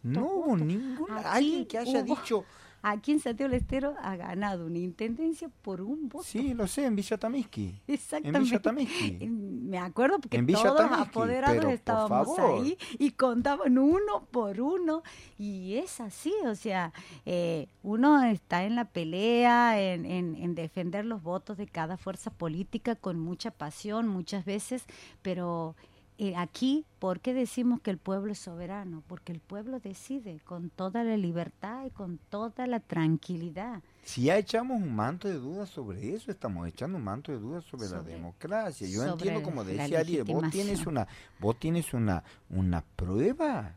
no 0.02 0.24
hubo 0.26 0.56
ninguna, 0.56 1.32
alguien 1.32 1.66
que 1.66 1.78
haya 1.78 2.02
dicho 2.02 2.44
aquí 2.82 3.12
en 3.12 3.20
Santiago 3.20 3.50
del 3.50 3.60
Estero 3.60 3.94
ha 4.00 4.16
ganado 4.16 4.66
una 4.66 4.78
intendencia 4.78 5.48
por 5.62 5.80
un 5.80 6.08
voto. 6.08 6.24
Sí, 6.24 6.54
lo 6.54 6.66
sé, 6.66 6.86
en 6.86 6.96
Villa 6.96 7.18
Tamisqui. 7.18 7.74
Exactamente. 7.86 8.30
En 8.38 8.44
Villa 8.44 8.58
Tamisqui. 8.60 9.26
Me 9.28 9.78
acuerdo 9.78 10.18
porque 10.18 10.36
en 10.38 10.46
todos 10.46 10.90
los 10.90 11.00
apoderados 11.00 11.64
estábamos 11.66 12.38
ahí 12.38 12.76
y 12.98 13.12
contaban 13.12 13.78
uno 13.78 14.26
por 14.30 14.60
uno. 14.60 15.02
Y 15.38 15.76
es 15.76 16.00
así, 16.00 16.32
o 16.44 16.54
sea, 16.54 16.92
eh, 17.24 17.68
uno 17.82 18.22
está 18.24 18.64
en 18.64 18.74
la 18.74 18.84
pelea, 18.86 19.80
en, 19.80 20.04
en, 20.06 20.34
en 20.36 20.54
defender 20.54 21.04
los 21.04 21.22
votos 21.22 21.56
de 21.56 21.66
cada 21.66 21.96
fuerza 21.96 22.30
política 22.30 22.96
con 22.96 23.18
mucha 23.18 23.50
pasión 23.50 24.08
muchas 24.08 24.44
veces, 24.44 24.84
pero 25.22 25.76
eh, 26.22 26.36
aquí, 26.36 26.84
¿por 26.98 27.20
qué 27.20 27.32
decimos 27.32 27.80
que 27.80 27.90
el 27.90 27.96
pueblo 27.96 28.32
es 28.32 28.38
soberano? 28.38 29.02
Porque 29.06 29.32
el 29.32 29.40
pueblo 29.40 29.80
decide 29.80 30.38
con 30.44 30.68
toda 30.68 31.02
la 31.02 31.16
libertad 31.16 31.86
y 31.86 31.90
con 31.90 32.18
toda 32.28 32.66
la 32.66 32.78
tranquilidad. 32.80 33.82
Si 34.02 34.24
ya 34.24 34.36
echamos 34.36 34.82
un 34.82 34.94
manto 34.94 35.28
de 35.28 35.38
dudas 35.38 35.70
sobre 35.70 36.12
eso, 36.12 36.30
estamos 36.30 36.68
echando 36.68 36.98
un 36.98 37.04
manto 37.04 37.32
de 37.32 37.38
dudas 37.38 37.64
sobre, 37.64 37.88
la 37.88 38.02
democracia. 38.02 38.86
Yo 38.86 39.02
entiendo, 39.02 39.42
como 39.42 39.64
decía 39.64 40.00
Ariel, 40.00 40.24
vos 40.24 40.50
tienes 40.50 40.86
una, 40.86 41.08
vos 41.38 41.58
tienes 41.58 41.94
una, 41.94 42.22
una 42.50 42.84
prueba, 42.96 43.76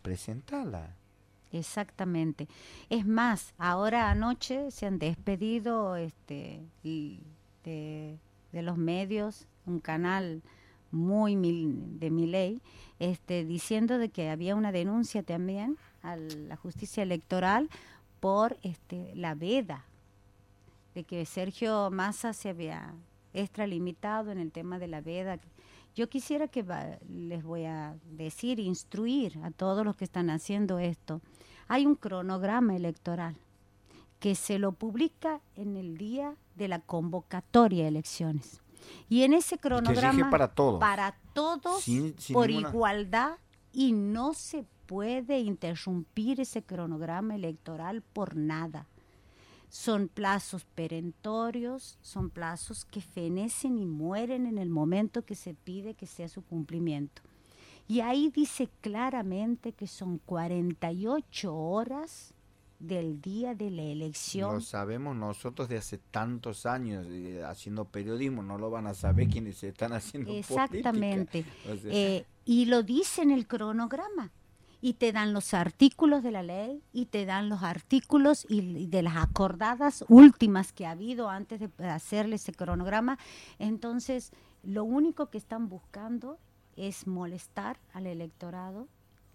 presentala. 0.00 0.96
Exactamente. 1.52 2.48
Es 2.88 3.06
más, 3.06 3.52
ahora 3.58 4.10
anoche 4.10 4.70
se 4.70 4.86
han 4.86 4.98
despedido 4.98 5.96
este, 5.96 6.62
de, 6.82 8.18
de 8.52 8.62
los 8.62 8.78
medios, 8.78 9.46
un 9.66 9.80
canal 9.80 10.42
muy 10.94 11.36
de 11.36 12.10
mi 12.10 12.26
ley, 12.26 12.62
este, 12.98 13.44
diciendo 13.44 13.98
de 13.98 14.08
que 14.08 14.30
había 14.30 14.54
una 14.54 14.72
denuncia 14.72 15.22
también 15.22 15.76
a 16.02 16.16
la 16.16 16.56
justicia 16.56 17.02
electoral 17.02 17.68
por 18.20 18.56
este, 18.62 19.12
la 19.14 19.34
veda, 19.34 19.84
de 20.94 21.04
que 21.04 21.26
Sergio 21.26 21.90
Massa 21.90 22.32
se 22.32 22.50
había 22.50 22.94
extralimitado 23.32 24.30
en 24.30 24.38
el 24.38 24.52
tema 24.52 24.78
de 24.78 24.86
la 24.86 25.00
veda. 25.00 25.38
Yo 25.94 26.08
quisiera 26.08 26.48
que 26.48 26.64
les 27.08 27.42
voy 27.42 27.64
a 27.64 27.96
decir, 28.04 28.60
instruir 28.60 29.38
a 29.42 29.50
todos 29.50 29.84
los 29.84 29.96
que 29.96 30.04
están 30.04 30.30
haciendo 30.30 30.78
esto. 30.78 31.20
Hay 31.68 31.84
un 31.86 31.96
cronograma 31.96 32.76
electoral 32.76 33.36
que 34.20 34.34
se 34.34 34.58
lo 34.58 34.72
publica 34.72 35.40
en 35.56 35.76
el 35.76 35.98
día 35.98 36.34
de 36.54 36.68
la 36.68 36.78
convocatoria 36.78 37.82
de 37.82 37.88
elecciones. 37.88 38.63
Y 39.08 39.22
en 39.22 39.34
ese 39.34 39.58
cronograma 39.58 40.30
para 40.30 40.48
todos, 40.48 40.80
para 40.80 41.16
todos 41.32 41.84
por 42.32 42.50
igualdad 42.50 43.36
y 43.72 43.92
no 43.92 44.34
se 44.34 44.64
puede 44.86 45.40
interrumpir 45.40 46.40
ese 46.40 46.62
cronograma 46.62 47.34
electoral 47.34 48.02
por 48.02 48.36
nada. 48.36 48.86
Son 49.68 50.08
plazos 50.08 50.64
perentorios, 50.64 51.98
son 52.00 52.30
plazos 52.30 52.84
que 52.84 53.00
fenecen 53.00 53.78
y 53.78 53.86
mueren 53.86 54.46
en 54.46 54.58
el 54.58 54.70
momento 54.70 55.24
que 55.24 55.34
se 55.34 55.54
pide 55.54 55.94
que 55.94 56.06
sea 56.06 56.28
su 56.28 56.42
cumplimiento. 56.42 57.22
Y 57.88 58.00
ahí 58.00 58.30
dice 58.30 58.68
claramente 58.80 59.72
que 59.72 59.86
son 59.86 60.18
48 60.18 61.54
horas 61.54 62.34
del 62.78 63.20
día 63.20 63.54
de 63.54 63.70
la 63.70 63.82
elección. 63.82 64.54
Lo 64.54 64.60
sabemos 64.60 65.16
nosotros 65.16 65.68
de 65.68 65.78
hace 65.78 65.98
tantos 65.98 66.66
años 66.66 67.06
eh, 67.08 67.42
haciendo 67.44 67.84
periodismo, 67.86 68.42
no 68.42 68.58
lo 68.58 68.70
van 68.70 68.86
a 68.86 68.94
saber 68.94 69.28
quienes 69.28 69.62
están 69.62 69.92
haciendo 69.92 70.32
Exactamente. 70.34 71.44
Eh, 71.66 72.26
y 72.44 72.66
lo 72.66 72.82
dice 72.82 73.22
en 73.22 73.30
el 73.30 73.46
cronograma. 73.46 74.30
Y 74.80 74.94
te 74.94 75.12
dan 75.12 75.32
los 75.32 75.54
artículos 75.54 76.22
de 76.22 76.30
la 76.30 76.42
ley 76.42 76.82
y 76.92 77.06
te 77.06 77.24
dan 77.24 77.48
los 77.48 77.62
artículos 77.62 78.44
y 78.50 78.86
de 78.88 79.02
las 79.02 79.16
acordadas 79.16 80.04
últimas 80.08 80.74
que 80.74 80.84
ha 80.84 80.90
habido 80.90 81.30
antes 81.30 81.58
de 81.58 81.70
hacerle 81.88 82.36
ese 82.36 82.52
cronograma. 82.52 83.18
Entonces, 83.58 84.30
lo 84.62 84.84
único 84.84 85.30
que 85.30 85.38
están 85.38 85.70
buscando 85.70 86.38
es 86.76 87.06
molestar 87.06 87.78
al 87.94 88.06
electorado, 88.06 88.88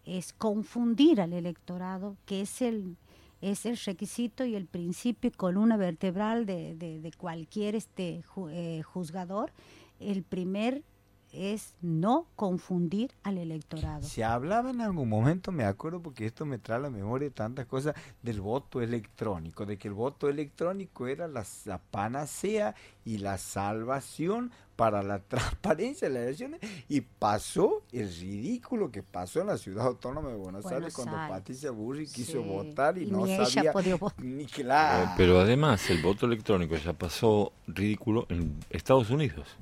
es 0.05 0.34
confundir 0.34 1.19
al 1.19 1.34
electorado, 1.34 2.15
que 2.27 2.41
es 2.41 2.62
el, 2.62 2.96
es 3.41 3.65
el 3.65 3.77
requisito 3.77 4.46
y 4.46 4.55
el 4.55 4.65
principio 4.65 5.29
y 5.29 5.31
columna 5.31 5.77
vertebral 5.77 6.46
de, 6.46 6.75
de, 6.75 7.12
cualquier 7.17 7.75
este 7.75 8.24
eh, 8.51 8.81
juzgador, 8.84 9.51
el 10.00 10.24
primer 10.24 10.84
es 11.33 11.74
no 11.81 12.27
confundir 12.36 13.12
al 13.24 13.38
electorado. 13.38 14.03
Se 14.03 14.24
hablaba 14.24 14.69
en 14.71 14.81
algún 14.81 15.09
momento, 15.09 15.51
me 15.51 15.63
acuerdo 15.63 16.01
porque 16.01 16.25
esto 16.25 16.45
me 16.45 16.57
trae 16.57 16.77
a 16.77 16.81
la 16.81 16.89
memoria 16.89 17.29
tantas 17.29 17.65
cosas 17.65 17.95
del 18.21 18.41
voto 18.41 18.81
electrónico, 18.81 19.65
de 19.65 19.77
que 19.77 19.88
el 19.88 19.93
voto 19.93 20.29
electrónico 20.29 21.07
era 21.07 21.27
la, 21.27 21.45
panacea 21.91 22.75
y 23.05 23.17
la 23.17 23.38
salvación 23.38 24.51
para 24.75 25.03
la 25.03 25.19
transparencia 25.27 26.07
de 26.07 26.13
las 26.13 26.24
elecciones 26.24 26.59
y 26.88 27.01
pasó 27.01 27.83
el 27.91 28.13
ridículo 28.13 28.91
que 28.91 29.03
pasó 29.03 29.41
en 29.41 29.48
la 29.48 29.57
ciudad 29.57 29.88
autónoma 29.88 30.29
de 30.29 30.36
Buenos, 30.36 30.65
Aires 30.65 30.93
cuando 30.93 31.15
Patricia 31.15 31.71
Burri 31.71 32.07
quiso 32.07 32.41
votar 32.41 32.98
y, 32.98 33.05
no 33.05 33.25
sabía 33.27 33.74
ni 34.17 34.45
claro. 34.45 35.03
Eh, 35.03 35.13
pero 35.17 35.39
además 35.39 35.89
el 35.89 36.01
voto 36.01 36.25
electrónico 36.25 36.75
ya 36.75 36.93
pasó 36.93 37.51
ridículo 37.67 38.25
en 38.29 38.57
Estados 38.69 39.09
Unidos 39.09 39.57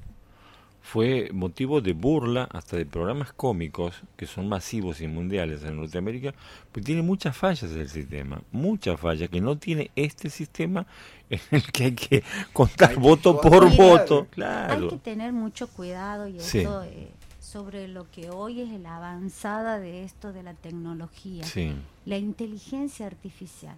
fue 0.88 1.30
motivo 1.34 1.82
de 1.82 1.92
burla 1.92 2.48
hasta 2.50 2.78
de 2.78 2.86
programas 2.86 3.34
cómicos 3.34 3.94
que 4.16 4.26
son 4.26 4.48
masivos 4.48 5.02
y 5.02 5.08
mundiales 5.10 5.64
en 5.64 5.76
Norteamérica, 5.76 6.34
pues 6.72 6.86
tiene 6.86 7.02
muchas 7.02 7.36
fallas 7.36 7.64
el 7.64 7.90
sistema, 7.90 8.42
muchas 8.54 8.98
fallas 8.98 9.30
que 9.30 9.42
no 9.42 9.58
tiene 9.58 9.92
este 9.98 10.30
sistema 10.30 10.88
en 11.30 11.42
el 11.52 11.72
que 11.74 11.84
hay 11.84 11.92
que 11.92 12.24
contar 12.54 12.96
voto 12.96 13.42
por 13.42 13.70
voto. 13.76 14.28
Claro. 14.30 14.86
Hay 14.86 14.90
que 14.92 14.98
tener 15.00 15.34
mucho 15.34 15.68
cuidado 15.68 16.30
y 16.30 16.38
esto 16.38 16.84
eh, 16.84 17.10
sobre 17.42 17.90
lo 17.90 18.10
que 18.10 18.30
hoy 18.30 18.62
es 18.62 18.70
la 18.80 18.96
avanzada 18.96 19.80
de 19.80 20.06
esto 20.06 20.32
de 20.32 20.44
la 20.44 20.54
tecnología, 20.54 21.44
la 22.06 22.18
inteligencia 22.18 23.08
artificial. 23.08 23.76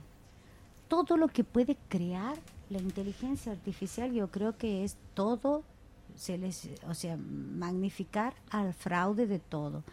Todo 0.87 1.17
lo 1.17 1.27
que 1.27 1.43
puede 1.43 1.75
crear 1.87 2.35
la 2.69 2.77
inteligencia 2.77 3.51
artificial 3.51 4.13
yo 4.13 4.27
creo 4.27 4.55
que 4.55 4.83
es 4.83 4.95
todo 5.15 5.63
se 6.19 6.37
les, 6.37 6.69
o 6.87 6.93
sea, 6.93 7.17
magnificar 7.17 8.33
al 8.49 8.73
fraude 8.73 9.25
de 9.25 9.39
todo. 9.39 9.83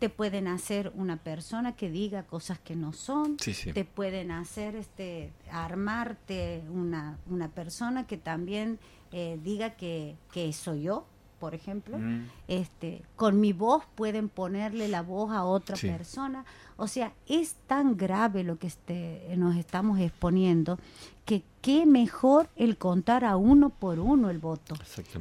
Te 0.00 0.08
pueden 0.08 0.48
hacer 0.48 0.92
una 0.96 1.16
persona 1.16 1.76
que 1.76 1.88
diga 1.88 2.24
cosas 2.24 2.58
que 2.58 2.74
no 2.74 2.92
son, 2.92 3.36
te 3.36 3.84
pueden 3.84 4.32
hacer 4.32 4.74
este 4.74 5.30
armarte 5.52 6.64
una, 6.68 7.16
una 7.30 7.48
persona 7.48 8.04
que 8.08 8.16
también 8.16 8.80
eh, 9.12 9.38
diga 9.44 9.76
que, 9.76 10.16
que 10.32 10.52
soy 10.52 10.82
yo, 10.82 11.06
por 11.38 11.54
ejemplo, 11.54 11.98
mm. 11.98 12.26
este, 12.48 13.02
con 13.14 13.40
mi 13.40 13.52
voz 13.52 13.84
pueden 13.94 14.28
ponerle 14.28 14.88
la 14.88 15.02
voz 15.02 15.30
a 15.30 15.44
otra 15.44 15.76
persona. 15.76 16.44
O 16.76 16.88
sea, 16.88 17.12
es 17.28 17.54
tan 17.68 17.96
grave 17.96 18.42
lo 18.42 18.58
que 18.58 18.66
este, 18.66 19.22
nos 19.36 19.56
estamos 19.56 20.00
exponiendo 20.00 20.78
que 21.24 21.42
qué 21.60 21.86
mejor 21.86 22.48
el 22.56 22.76
contar 22.76 23.24
a 23.24 23.36
uno 23.36 23.70
por 23.70 24.00
uno 24.00 24.30
el 24.30 24.38
voto. 24.38 24.74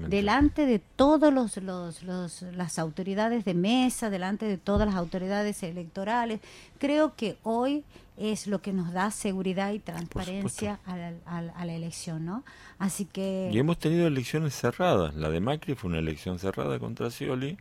Delante 0.08 0.66
de 0.66 0.80
todas 0.80 1.32
los, 1.32 1.58
los, 1.58 2.42
las 2.42 2.80
autoridades 2.80 3.46
de 3.46 3.54
mesa, 3.54 4.10
delante 4.10 4.46
de 4.46 4.58
todas 4.58 4.88
las 4.88 4.96
autoridades 4.96 5.62
electorales. 5.64 6.42
Creo 6.80 7.16
que 7.16 7.38
hoy 7.44 7.84
es 8.18 8.48
lo 8.48 8.62
que 8.62 8.74
nos 8.74 8.92
da 8.92 9.12
seguridad 9.12 9.72
y 9.74 9.80
transparencia 9.80 10.80
a 10.86 10.98
la, 10.98 11.14
a 11.26 11.66
la, 11.66 11.74
elección, 11.74 12.26
¿no? 12.26 12.44
Así 12.78 13.06
que... 13.06 13.50
Y 13.52 13.58
hemos 13.58 13.78
tenido 13.78 14.08
elecciones 14.08 14.56
cerradas. 14.56 15.16
La 15.16 15.30
de 15.30 15.40
Macri 15.40 15.76
fue 15.76 15.90
una 15.90 16.00
elección 16.00 16.40
cerrada 16.40 16.80
contra 16.80 17.10
Scioli, 17.10 17.58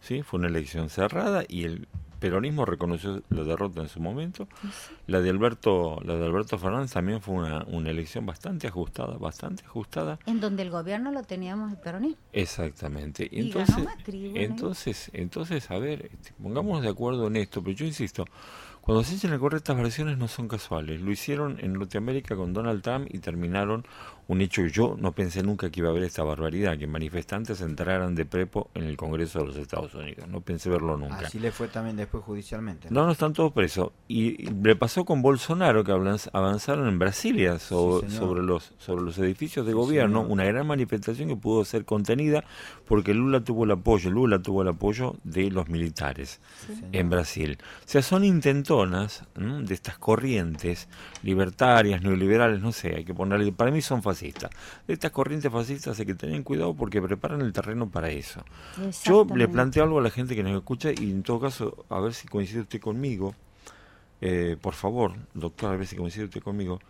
¿sí? 0.00 0.22
Fue 0.22 0.38
una 0.38 0.48
elección 0.48 0.90
cerrada 0.90 1.44
y 1.48 1.64
el 1.64 1.88
peronismo 2.20 2.64
reconoció 2.64 3.22
la 3.30 3.42
derrota 3.42 3.80
en 3.80 3.88
su 3.88 4.00
momento. 4.00 4.46
La 5.06 5.20
de 5.20 5.30
Alberto, 5.30 6.00
la 6.04 6.16
de 6.16 6.26
Alberto 6.26 6.58
Fernández 6.58 6.92
también 6.92 7.20
fue 7.20 7.34
una, 7.34 7.64
una 7.64 7.90
elección 7.90 8.26
bastante 8.26 8.68
ajustada, 8.68 9.16
bastante 9.16 9.64
ajustada. 9.64 10.18
En 10.26 10.40
donde 10.40 10.62
el 10.62 10.70
gobierno 10.70 11.10
lo 11.10 11.22
teníamos 11.22 11.72
el 11.72 11.78
peronismo. 11.78 12.18
Exactamente. 12.32 13.28
Y, 13.30 13.40
entonces, 13.40 13.86
entonces, 14.06 15.10
entonces, 15.12 15.70
a 15.70 15.78
ver, 15.78 16.10
este, 16.12 16.32
pongámonos 16.40 16.82
de 16.82 16.88
acuerdo 16.90 17.26
en 17.26 17.36
esto, 17.36 17.62
pero 17.62 17.76
yo 17.76 17.86
insisto, 17.86 18.24
cuando 18.80 19.04
se 19.04 19.14
echan 19.14 19.32
a 19.32 19.38
correr 19.38 19.58
estas 19.58 19.76
versiones 19.76 20.18
no 20.18 20.26
son 20.26 20.48
casuales. 20.48 21.00
Lo 21.00 21.10
hicieron 21.10 21.58
en 21.60 21.74
Norteamérica 21.74 22.34
con 22.36 22.52
Donald 22.52 22.82
Trump 22.82 23.08
y 23.10 23.18
terminaron 23.18 23.86
un 24.30 24.40
hecho 24.42 24.62
que 24.62 24.70
yo 24.70 24.96
no 24.96 25.10
pensé 25.10 25.42
nunca 25.42 25.70
que 25.70 25.80
iba 25.80 25.88
a 25.88 25.90
haber 25.90 26.04
esta 26.04 26.22
barbaridad, 26.22 26.78
que 26.78 26.86
manifestantes 26.86 27.60
entraran 27.62 28.14
de 28.14 28.24
prepo 28.24 28.70
en 28.74 28.84
el 28.84 28.96
Congreso 28.96 29.40
de 29.40 29.46
los 29.46 29.56
Estados 29.56 29.92
Unidos. 29.92 30.28
No 30.28 30.40
pensé 30.40 30.70
verlo 30.70 30.96
nunca. 30.96 31.26
Así 31.26 31.40
le 31.40 31.50
fue 31.50 31.66
también 31.66 31.96
después 31.96 32.22
judicialmente. 32.22 32.86
No, 32.92 33.06
no, 33.06 33.10
están 33.10 33.32
todos 33.32 33.52
presos. 33.52 33.90
Y, 34.06 34.48
le 34.52 34.76
pasó 34.76 35.04
con 35.04 35.20
Bolsonaro, 35.20 35.82
que 35.82 35.90
avanzaron 36.32 36.86
en 36.86 37.00
Brasilia 37.00 37.58
sobre, 37.58 38.06
los, 38.44 38.72
sobre 38.78 39.02
los 39.02 39.18
edificios 39.18 39.66
de 39.66 39.72
gobierno, 39.72 40.20
una 40.20 40.44
gran 40.44 40.64
manifestación 40.64 41.28
que 41.28 41.34
pudo 41.34 41.64
ser 41.64 41.84
contenida 41.84 42.44
porque 42.86 43.14
Lula 43.14 43.42
tuvo 43.42 43.64
el 43.64 43.72
apoyo, 43.72 44.10
Lula 44.10 44.38
tuvo 44.38 44.62
el 44.62 44.68
apoyo 44.68 45.16
de 45.24 45.50
los 45.50 45.68
militares 45.68 46.40
en 46.92 47.10
Brasil. 47.10 47.58
O 47.84 47.88
sea, 47.88 48.00
son 48.02 48.24
intentonas 48.24 49.24
de 49.34 49.74
estas 49.74 49.98
corrientes 49.98 50.86
libertarias, 51.24 52.00
neoliberales, 52.00 52.60
no 52.60 52.70
sé, 52.70 52.94
hay 52.94 53.04
que 53.04 53.12
ponerle, 53.12 53.50
para 53.50 53.72
mí 53.72 53.82
son 53.82 54.04
fáciles 54.04 54.19
de 54.20 54.92
estas 54.94 55.10
corrientes 55.10 55.50
fascistas 55.50 55.98
hay 55.98 56.06
que 56.06 56.14
tener 56.14 56.42
cuidado 56.42 56.74
porque 56.74 57.00
preparan 57.00 57.40
el 57.40 57.52
terreno 57.52 57.88
para 57.88 58.10
eso. 58.10 58.44
Yo 59.04 59.26
le 59.34 59.48
planteo 59.48 59.84
algo 59.84 59.98
a 59.98 60.02
la 60.02 60.10
gente 60.10 60.34
que 60.34 60.42
nos 60.42 60.56
escucha 60.56 60.90
y 60.92 61.10
en 61.10 61.22
todo 61.22 61.40
caso, 61.40 61.84
a 61.88 62.00
ver 62.00 62.14
si 62.14 62.28
coincide 62.28 62.60
usted 62.60 62.80
conmigo. 62.80 63.34
Eh, 64.20 64.56
por 64.60 64.74
favor, 64.74 65.14
doctor, 65.32 65.72
a 65.72 65.76
ver 65.76 65.86
si 65.86 65.96
coincide 65.96 66.24
usted 66.24 66.42
conmigo. 66.42 66.80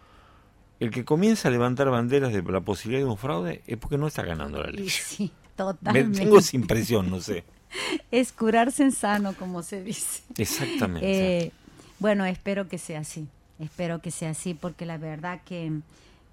El 0.81 0.91
que 0.91 1.05
comienza 1.05 1.49
a 1.49 1.51
levantar 1.51 1.91
banderas 1.91 2.33
de 2.33 2.43
la 2.43 2.61
posibilidad 2.61 3.05
de 3.05 3.11
un 3.11 3.19
fraude 3.19 3.63
es 3.67 3.77
porque 3.77 3.99
no 3.99 4.07
está 4.07 4.23
ganando 4.23 4.63
la 4.63 4.71
ley. 4.71 4.89
Sí, 4.89 5.31
totalmente. 5.57 6.19
tengo 6.19 6.39
esa 6.39 6.57
impresión, 6.57 7.11
no 7.11 7.21
sé. 7.21 7.45
es 8.11 8.33
curarse 8.33 8.83
en 8.83 8.93
sano, 8.93 9.35
como 9.35 9.63
se 9.63 9.83
dice. 9.83 10.23
Exactamente. 10.37 11.45
Eh, 11.47 11.53
bueno, 11.99 12.25
espero 12.25 12.69
que 12.69 12.79
sea 12.79 13.01
así. 13.01 13.29
Espero 13.59 14.01
que 14.01 14.11
sea 14.11 14.31
así 14.31 14.55
porque 14.55 14.87
la 14.87 14.97
verdad 14.97 15.43
que, 15.45 15.71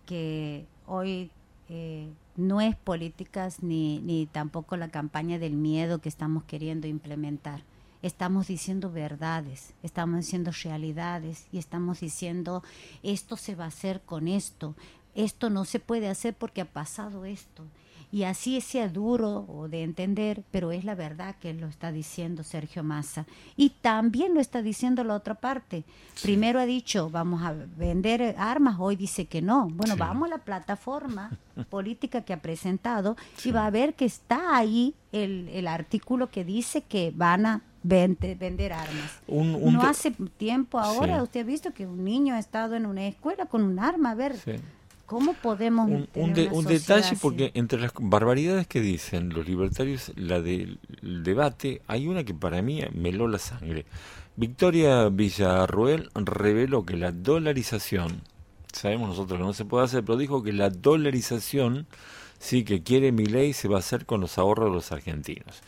que 0.06 0.66
hoy 0.88 1.30
eh, 1.70 2.10
no 2.36 2.62
es 2.62 2.76
políticas 2.76 3.62
ni, 3.62 4.00
ni 4.00 4.26
tampoco 4.26 4.78
la 4.78 4.90
campaña 4.90 5.38
del 5.38 5.54
miedo 5.54 6.00
que 6.00 6.10
estamos 6.10 6.44
queriendo 6.46 6.88
implementar. 6.88 7.64
Estamos 8.02 8.48
diciendo 8.48 8.92
verdades, 8.92 9.74
estamos 9.84 10.18
diciendo 10.18 10.52
realidades 10.64 11.48
y 11.52 11.58
estamos 11.58 12.00
diciendo 12.00 12.64
esto 13.04 13.38
se 13.38 13.56
va 13.56 13.66
a 13.66 13.70
hacer 13.70 14.02
con 14.02 14.28
esto, 14.28 14.76
esto 15.16 15.50
no 15.50 15.66
se 15.66 15.80
puede 15.80 16.08
hacer 16.08 16.36
porque 16.36 16.62
ha 16.62 16.66
pasado 16.66 17.26
esto 17.26 17.64
y 18.12 18.24
así 18.24 18.62
sea 18.62 18.88
duro 18.88 19.68
de 19.70 19.84
entender, 19.84 20.44
pero 20.52 20.72
es 20.72 20.86
la 20.86 20.96
verdad 20.96 21.36
que 21.40 21.54
lo 21.54 21.68
está 21.68 21.92
diciendo 21.92 22.44
Sergio 22.44 22.84
Massa. 22.84 23.26
Y 23.56 23.72
también 23.82 24.34
lo 24.34 24.40
está 24.40 24.62
diciendo 24.62 25.04
la 25.04 25.16
otra 25.16 25.36
parte. 25.36 25.84
Primero 26.22 26.60
ha 26.60 26.66
dicho, 26.66 27.10
vamos 27.10 27.44
a 27.44 27.54
vender 27.54 28.36
armas, 28.38 28.78
hoy 28.80 28.96
dice 28.96 29.26
que 29.26 29.42
no. 29.42 29.68
Bueno, 29.70 29.98
vamos 29.98 30.28
a 30.28 30.36
la 30.36 30.44
plataforma 30.44 31.38
política 31.70 32.22
que 32.22 32.34
ha 32.34 32.42
presentado 32.42 33.18
y 33.44 33.52
va 33.52 33.66
a 33.66 33.72
ver 33.72 33.94
que 33.94 34.06
está 34.06 34.56
ahí 34.56 34.96
el, 35.12 35.50
el 35.50 35.68
artículo 35.68 36.30
que 36.30 36.46
dice 36.46 36.82
que 36.82 37.12
van 37.16 37.46
a 37.46 37.62
vender 37.88 38.74
armas. 38.74 39.22
no 39.28 39.82
hace 39.82 40.12
tiempo 40.12 40.80
ahora, 40.80 41.24
usted 41.24 41.42
ha 41.42 41.44
visto 41.44 41.74
que 41.74 41.86
un 41.86 42.04
niño 42.04 42.36
ha 42.36 42.40
estado 42.40 42.76
en 42.76 42.86
una 42.86 43.08
escuela 43.08 43.46
con 43.46 43.64
un 43.64 43.80
arma, 43.80 44.12
a 44.12 44.16
ver, 44.16 44.36
¿Cómo 45.08 45.34
podemos 45.36 45.90
un, 45.90 46.10
un, 46.16 46.66
detalle 46.66 47.16
porque 47.22 47.52
entre 47.54 47.80
las 47.80 47.94
barbaridades 47.98 48.68
que 48.68 48.82
dicen 48.82 49.30
los 49.30 49.48
libertarios, 49.48 50.12
la 50.18 50.42
del 50.42 50.80
debate, 51.02 51.82
hay 51.88 52.08
una 52.08 52.26
que 52.26 52.34
para 52.34 52.62
mí 52.62 52.82
me 52.94 53.10
heló 53.10 53.30
la 53.30 53.40
sangre. 53.40 53.86
Victoria 54.36 55.08
Villarruel 55.08 56.10
reveló 56.14 56.86
que 56.86 56.98
la 56.98 57.14
dolarización, 57.14 58.22
sabemos 58.74 59.08
nosotros 59.08 59.40
que 59.40 59.46
no 59.46 59.54
se 59.54 59.64
puede 59.64 59.86
hacer, 59.86 60.04
pero 60.04 60.18
dijo 60.18 60.44
que 60.44 60.52
la 60.52 60.70
dolarización 60.70 61.88
sí 62.38 62.66
que 62.66 62.84
quiere 62.84 63.14
mi 63.14 63.26
ley 63.26 63.54
se 63.54 63.70
va 63.70 63.78
a 63.78 63.80
hacer 63.80 64.06
con 64.06 64.20
los 64.20 64.38
ahorros 64.38 64.70
de 64.70 64.76
los 64.76 64.92
argentinos 64.92 65.62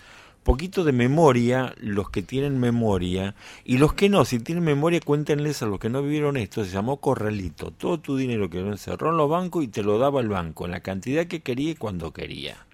poquito 0.50 0.84
de 0.84 0.94
memoria 0.94 1.76
los 1.78 2.10
que 2.10 2.24
tienen 2.24 2.60
memoria 2.60 3.36
y 3.64 3.78
los 3.78 3.94
que 3.94 4.10
no, 4.10 4.26
si 4.26 4.40
tienen 4.40 4.64
memoria 4.64 5.00
cuéntenles 5.00 5.62
a 5.62 5.68
los 5.68 5.78
que 5.78 5.92
no 5.92 6.02
vivieron 6.02 6.38
esto, 6.38 6.66
se 6.66 6.72
llamó 6.72 6.98
corralito, 6.98 7.70
todo 7.70 8.00
tu 8.00 8.18
dinero 8.18 8.50
que 8.50 8.60
lo 8.60 8.72
encerró 8.72 9.12
en 9.12 9.18
los 9.18 9.30
bancos 9.30 9.64
y 9.64 9.68
te 9.68 9.84
lo 9.84 10.00
daba 10.00 10.22
el 10.22 10.28
banco 10.28 10.66
en 10.66 10.72
la 10.72 10.80
cantidad 10.80 11.28
que 11.28 11.42
quería 11.42 11.70
y 11.70 11.76
cuando 11.76 12.14
quería. 12.14 12.66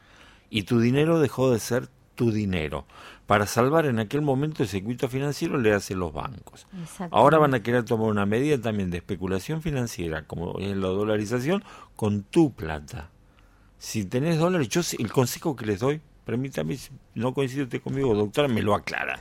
Y 0.49 0.63
tu 0.63 0.79
dinero 0.79 1.19
dejó 1.19 1.51
de 1.51 1.59
ser 1.59 1.89
tu 2.15 2.31
dinero. 2.31 2.85
Para 3.27 3.45
salvar 3.45 3.87
en 3.87 3.99
aquel 3.99 4.21
momento 4.21 4.63
el 4.63 4.69
circuito 4.69 5.09
financiero 5.09 5.57
le 5.57 5.73
hacen 5.73 5.99
los 5.99 6.13
bancos. 6.13 6.67
Ahora 7.11 7.39
van 7.39 7.55
a 7.55 7.61
querer 7.61 7.83
tomar 7.83 8.07
una 8.07 8.25
medida 8.25 8.57
también 8.57 8.89
de 8.89 8.99
especulación 8.99 9.61
financiera, 9.61 10.21
como 10.21 10.59
es 10.59 10.77
la 10.77 10.87
dolarización, 10.87 11.61
con 11.97 12.23
tu 12.23 12.53
plata. 12.53 13.09
Si 13.79 14.05
tenés 14.05 14.39
dólares, 14.39 14.69
yo 14.69 14.79
el 14.97 15.11
consejo 15.11 15.57
que 15.57 15.65
les 15.65 15.81
doy, 15.81 15.99
permítame, 16.25 16.77
no 17.13 17.33
coincide 17.33 17.63
usted 17.63 17.81
conmigo, 17.81 18.13
doctora, 18.13 18.47
me 18.47 18.61
lo 18.61 18.73
aclara. 18.75 19.19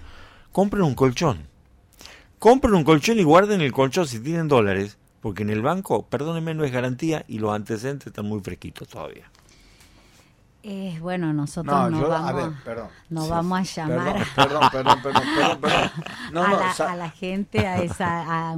Compren 0.53 0.83
un 0.83 0.95
colchón. 0.95 1.47
Compren 2.39 2.75
un 2.75 2.85
colchón 2.85 3.19
y 3.19 3.23
guarden 3.23 3.61
el 3.61 3.73
colchón 3.73 4.07
si 4.07 4.21
tienen 4.21 4.49
dólares, 4.49 4.99
porque 5.21 5.43
en 5.43 5.51
el 5.51 5.63
banco, 5.63 6.07
perdónenme, 6.07 6.55
no 6.55 6.65
es 6.65 6.73
garantía 6.73 7.25
y 7.29 7.39
los 7.39 7.55
antecedentes 7.55 8.09
están 8.09 8.27
muy 8.27 8.41
fresquitos 8.41 8.89
todavía. 8.89 9.31
Eh, 10.67 10.99
bueno, 11.01 11.31
nosotros 11.35 11.91
no, 11.91 12.09
vamos, 12.09 12.31
a, 12.31 12.33
ver, 12.33 12.53
perdón, 12.65 12.89
no 13.11 13.29
vamos 13.29 13.59
a 13.59 13.63
llamar 13.63 14.27
perdón, 14.35 14.63
perdón, 14.73 15.03
perdón, 15.03 15.23
perdón, 15.61 15.91
No, 16.33 16.43
a, 16.43 16.53
la, 16.53 16.71
a, 16.71 16.97
la, 16.97 17.11
gente 17.11 17.67
a, 17.67 17.83
esa, 17.83 18.23
a, 18.23 18.57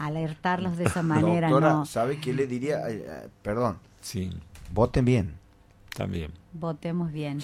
alertarlos 0.00 0.76
de 0.76 0.86
esa 0.86 1.04
manera. 1.04 1.48
Doctora, 1.48 1.84
¿sabe 1.84 2.18
qué 2.18 2.32
le 2.32 2.48
diría? 2.48 2.82
perdón. 3.42 3.78
Sí. 4.00 4.30
Voten 4.72 5.04
bien. 5.04 5.38
También. 5.96 6.32
Votemos 6.52 7.12
bien. 7.12 7.38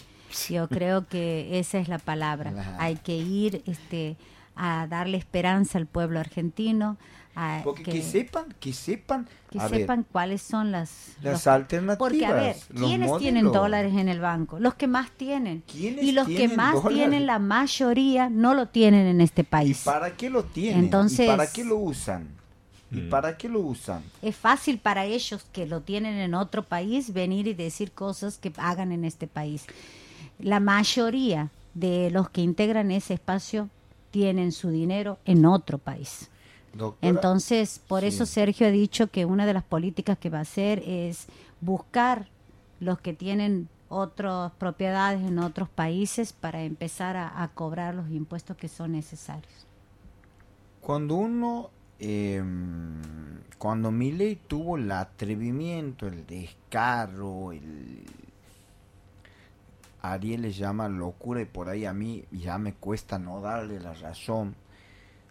Yo 0.49 0.69
creo 0.69 1.07
que 1.07 1.59
esa 1.59 1.79
es 1.79 1.89
la 1.89 1.99
palabra. 1.99 2.77
Hay 2.79 2.97
que 2.97 3.17
ir 3.17 3.63
este, 3.67 4.17
a 4.57 4.87
darle 4.89 5.19
esperanza 5.19 5.79
al 5.79 5.87
pueblo 5.87 6.21
argentino. 6.21 6.97
Porque 7.65 7.85
que, 7.85 8.03
sepan, 8.03 8.55
que 8.61 8.75
sepan, 8.75 9.27
que 9.51 9.59
sepan 9.59 10.05
cuáles 10.11 10.43
son 10.43 10.71
las, 10.71 11.17
las 11.23 11.47
alternativas. 11.47 11.97
Porque 11.97 12.27
a 12.27 12.35
ver, 12.35 12.57
¿quiénes 12.77 13.17
tienen 13.17 13.51
dólares 13.51 13.95
en 13.97 14.11
el 14.11 14.21
banco? 14.21 14.59
Los 14.59 14.75
que 14.75 14.87
más 14.87 15.11
tienen. 15.13 15.63
Y 15.73 16.13
los 16.13 16.27
que 16.27 16.49
más 16.49 16.87
tienen, 16.89 17.27
la 17.27 17.39
mayoría 17.39 18.29
no 18.29 18.53
lo 18.53 18.69
tienen 18.69 19.07
en 19.07 19.23
este 19.23 19.45
país. 19.45 19.81
¿Y 19.81 19.85
para 19.85 20.15
qué 20.15 20.29
lo 20.29 20.45
tienen? 20.45 20.85
Entonces, 20.85 21.27
¿Y 21.27 21.29
para 21.29 21.51
qué 21.51 21.65
lo 21.65 21.79
usan? 21.79 22.29
¿Y 22.91 23.01
mm. 23.01 23.09
para 23.09 23.39
qué 23.39 23.49
lo 23.49 23.61
usan? 23.61 24.03
Es 24.21 24.37
fácil 24.37 24.79
para 24.79 25.07
ellos 25.07 25.47
que 25.53 25.67
lo 25.67 25.81
tienen 25.81 26.19
en 26.19 26.35
otro 26.35 26.63
país 26.63 27.15
venir 27.15 27.47
y 27.47 27.55
decir 27.55 27.93
cosas 27.93 28.37
que 28.37 28.53
hagan 28.59 28.93
en 28.93 29.07
este 29.07 29.27
país. 29.27 29.65
La 30.43 30.61
mayoría 30.61 31.51
de 31.75 32.11
los 32.11 32.29
que 32.31 32.43
integran 32.43 32.91
ese 32.91 33.15
espacio 33.15 33.69
tienen 34.11 34.53
su 34.53 34.71
dinero 34.71 35.19
en 35.25 35.47
otro 35.47 35.79
país. 35.79 36.29
Entonces, 37.01 37.81
por 37.87 38.05
eso 38.05 38.25
Sergio 38.27 38.67
ha 38.67 38.71
dicho 38.71 39.09
que 39.09 39.25
una 39.25 39.47
de 39.47 39.55
las 39.55 39.63
políticas 39.63 40.19
que 40.19 40.31
va 40.31 40.39
a 40.39 40.43
hacer 40.43 40.83
es 40.87 41.27
buscar 41.61 42.29
los 42.81 43.01
que 43.01 43.13
tienen 43.13 43.69
otras 43.89 44.53
propiedades 44.53 45.23
en 45.23 45.39
otros 45.39 45.69
países 45.69 46.33
para 46.33 46.63
empezar 46.63 47.17
a, 47.17 47.49
cobrar 47.55 47.95
los 47.95 48.11
impuestos 48.11 48.57
que 48.57 48.69
son 48.69 48.93
necesarios. 48.93 49.67
Cuando 50.81 51.17
uno, 51.17 51.71
eh, 51.99 52.43
cuando 53.59 53.91
Miley 53.91 54.37
tuvo 54.49 54.79
el 54.79 54.91
atrevimiento, 54.91 56.07
el 56.07 56.27
descarro, 56.27 57.53
el 57.53 58.03
Ariel 60.03 60.43
le 60.43 60.53
llama 60.53 60.89
locura 60.89 61.41
y 61.41 61.47
por 61.47 61.69
ahí 61.69 61.87
a 61.87 61.93
mí 61.93 62.25
ya 62.33 62.59
me 62.59 62.75
cuesta 62.75 63.19
no 63.19 63.41
darle 63.41 63.81
la 63.81 63.95
razón 63.95 64.57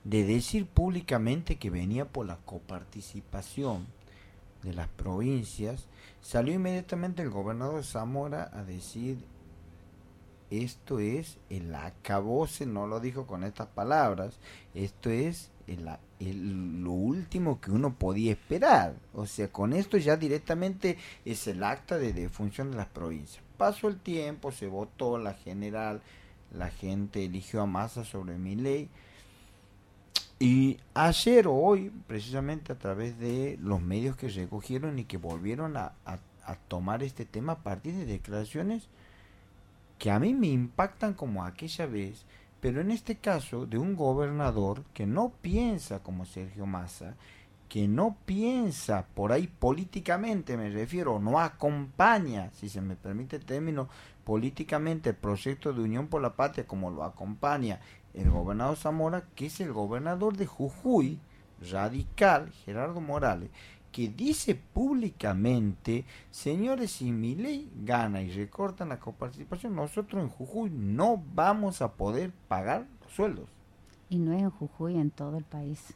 de 0.03 0.23
decir 0.23 0.65
públicamente 0.65 1.57
que 1.57 1.69
venía 1.69 2.05
por 2.05 2.25
la 2.25 2.37
coparticipación 2.37 3.85
de 4.63 4.73
las 4.73 4.87
provincias, 4.87 5.87
salió 6.21 6.53
inmediatamente 6.53 7.21
el 7.21 7.29
gobernador 7.29 7.83
Zamora 7.83 8.49
a 8.53 8.63
decir 8.63 9.17
esto 10.51 10.99
es 10.99 11.37
el 11.49 11.73
acabose, 11.73 12.65
no 12.65 12.85
lo 12.85 12.99
dijo 12.99 13.25
con 13.25 13.43
estas 13.43 13.67
palabras, 13.67 14.37
esto 14.73 15.09
es 15.09 15.49
el, 15.67 16.83
lo 16.83 16.91
último 16.91 17.61
que 17.61 17.71
uno 17.71 17.95
podía 17.95 18.33
esperar. 18.33 18.95
O 19.13 19.25
sea, 19.25 19.47
con 19.49 19.71
esto 19.71 19.97
ya 19.97 20.17
directamente 20.17 20.97
es 21.23 21.47
el 21.47 21.63
acta 21.63 21.97
de 21.97 22.11
defunción 22.11 22.71
de 22.71 22.77
las 22.77 22.87
provincias. 22.87 23.41
Pasó 23.61 23.89
el 23.89 23.99
tiempo, 23.99 24.51
se 24.51 24.65
votó 24.65 25.19
la 25.19 25.35
general, 25.35 26.01
la 26.51 26.71
gente 26.71 27.25
eligió 27.25 27.61
a 27.61 27.67
Massa 27.67 28.03
sobre 28.03 28.39
mi 28.39 28.55
ley 28.55 28.89
y 30.39 30.79
ayer 30.95 31.45
o 31.45 31.53
hoy, 31.53 31.91
precisamente 32.07 32.73
a 32.73 32.79
través 32.79 33.19
de 33.19 33.59
los 33.61 33.79
medios 33.79 34.15
que 34.15 34.29
recogieron 34.29 34.97
y 34.97 35.03
que 35.03 35.17
volvieron 35.17 35.77
a, 35.77 35.93
tomar 36.69 37.03
este 37.03 37.23
tema 37.23 37.53
a 37.53 37.59
partir 37.59 37.93
de 37.93 38.07
declaraciones 38.07 38.87
que 39.99 40.09
a 40.09 40.17
mí 40.17 40.33
me 40.33 40.47
impactan 40.47 41.13
como 41.13 41.45
aquella 41.45 41.85
vez, 41.85 42.25
pero 42.61 42.81
en 42.81 42.89
este 42.89 43.17
caso 43.17 43.67
de 43.67 43.77
un 43.77 43.95
gobernador 43.95 44.83
que 44.95 45.05
no 45.05 45.33
piensa 45.39 45.99
como 45.99 46.25
Sergio 46.25 46.65
Massa, 46.65 47.15
que 47.71 47.87
no 47.87 48.17
piensa 48.25 49.05
por 49.13 49.31
ahí 49.31 49.47
políticamente, 49.47 50.57
me 50.57 50.69
refiero, 50.69 51.21
no 51.21 51.39
acompaña, 51.39 52.51
si 52.51 52.67
se 52.67 52.81
me 52.81 52.97
permite 52.97 53.37
el 53.37 53.45
término, 53.45 53.87
políticamente 54.25 55.11
el 55.11 55.15
proyecto 55.15 55.71
de 55.71 55.81
Unión 55.81 56.07
por 56.07 56.21
la 56.21 56.35
Patria 56.35 56.67
como 56.67 56.91
lo 56.91 57.05
acompaña 57.05 57.79
el 58.13 58.29
gobernador 58.29 58.75
Zamora, 58.75 59.23
que 59.35 59.45
es 59.45 59.61
el 59.61 59.71
gobernador 59.71 60.35
de 60.35 60.47
Jujuy, 60.47 61.17
radical, 61.71 62.51
Gerardo 62.65 62.99
Morales, 62.99 63.49
que 63.93 64.09
dice 64.09 64.53
públicamente, 64.55 66.03
señores, 66.29 66.91
si 66.91 67.13
mi 67.13 67.35
ley 67.35 67.71
gana 67.85 68.21
y 68.21 68.31
recortan 68.31 68.89
la 68.89 68.99
coparticipación, 68.99 69.77
nosotros 69.77 70.21
en 70.21 70.27
Jujuy 70.27 70.71
no 70.71 71.23
vamos 71.33 71.81
a 71.81 71.93
poder 71.93 72.33
pagar 72.49 72.85
los 73.01 73.13
sueldos. 73.13 73.47
Y 74.09 74.19
no 74.19 74.33
es 74.33 74.41
en 74.41 74.49
Jujuy, 74.49 74.97
en 74.97 75.09
todo 75.09 75.37
el 75.37 75.45
país. 75.45 75.95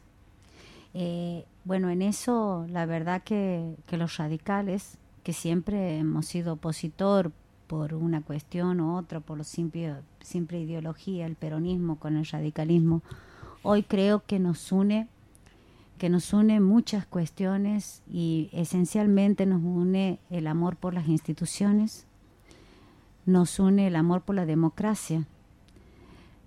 Eh, 0.98 1.44
bueno, 1.66 1.90
en 1.90 2.00
eso 2.00 2.64
la 2.70 2.86
verdad 2.86 3.22
que, 3.22 3.76
los 3.90 4.16
radicales, 4.16 4.96
que 5.24 5.34
siempre 5.34 5.98
hemos 5.98 6.24
sido 6.24 6.54
opositor 6.54 7.32
por 7.66 7.92
una 7.92 8.22
cuestión 8.22 8.80
u 8.80 8.96
otra, 8.96 9.20
por 9.20 9.36
lo 9.36 9.44
simple, 9.44 9.96
simple 10.20 10.58
ideología, 10.58 11.26
el 11.26 11.34
peronismo 11.34 11.96
con 11.96 12.16
el 12.16 12.24
radicalismo, 12.24 13.02
hoy 13.62 13.82
creo 13.82 14.24
que 14.24 14.38
nos 14.38 14.72
une 14.72 15.08
que 15.98 16.08
nos 16.08 16.32
une 16.32 16.60
muchas 16.60 17.04
cuestiones 17.04 18.02
y 18.10 18.48
esencialmente 18.52 19.44
nos 19.44 19.62
une 19.62 20.18
el 20.30 20.46
amor 20.46 20.76
por 20.76 20.94
las 20.94 21.08
instituciones, 21.08 22.06
nos 23.26 23.58
une 23.58 23.86
el 23.86 23.96
amor 23.96 24.22
por 24.22 24.34
la 24.34 24.46
democracia, 24.46 25.26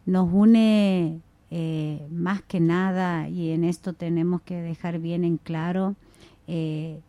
nos 0.07 0.27
une 0.31 1.21
eh, 1.51 2.05
más 2.11 2.43
que 2.43 2.59
nada, 2.59 3.27
y 3.27 3.51
en 3.51 3.63
esto 3.63 3.93
tenemos 3.93 4.41
que 4.41 4.61
dejar 4.61 4.99
bien 4.99 5.23
en 5.23 5.37
claro, 5.37 5.95
eh, 6.47 6.99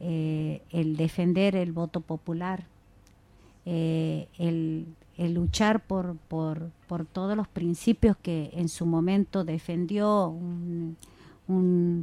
eh, 0.00 0.62
el 0.70 0.96
defender 0.96 1.54
el 1.54 1.72
voto 1.72 2.00
popular, 2.00 2.64
el, 3.66 4.86
luchar 5.18 5.84
por, 5.86 6.16
por, 6.16 6.70
por, 6.86 7.06
todos 7.06 7.36
los 7.36 7.48
principios 7.48 8.16
que 8.16 8.50
en 8.54 8.68
su 8.68 8.84
momento 8.84 9.44
defendió 9.44 10.28
un, 10.28 10.96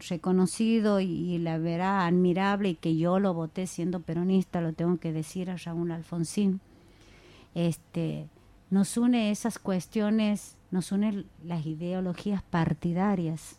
reconocido 0.07 0.99
y, 0.99 1.37
la 1.39 1.57
verá 1.57 2.05
admirable 2.05 2.69
y 2.69 2.75
que 2.75 2.95
yo 2.95 3.19
lo 3.19 3.33
voté 3.33 3.65
siendo 3.65 3.99
peronista, 3.99 4.61
lo 4.61 4.73
tengo 4.73 4.97
que 4.97 5.11
decir 5.11 5.49
a 5.49 5.57
Raúl 5.57 5.91
Alfonsín. 5.91 6.61
Este, 7.55 8.27
nos 8.71 8.97
une 8.97 9.29
esas 9.31 9.59
cuestiones, 9.59 10.55
nos 10.71 10.91
une 10.91 11.25
las 11.43 11.65
ideologías 11.65 12.41
partidarias, 12.41 13.57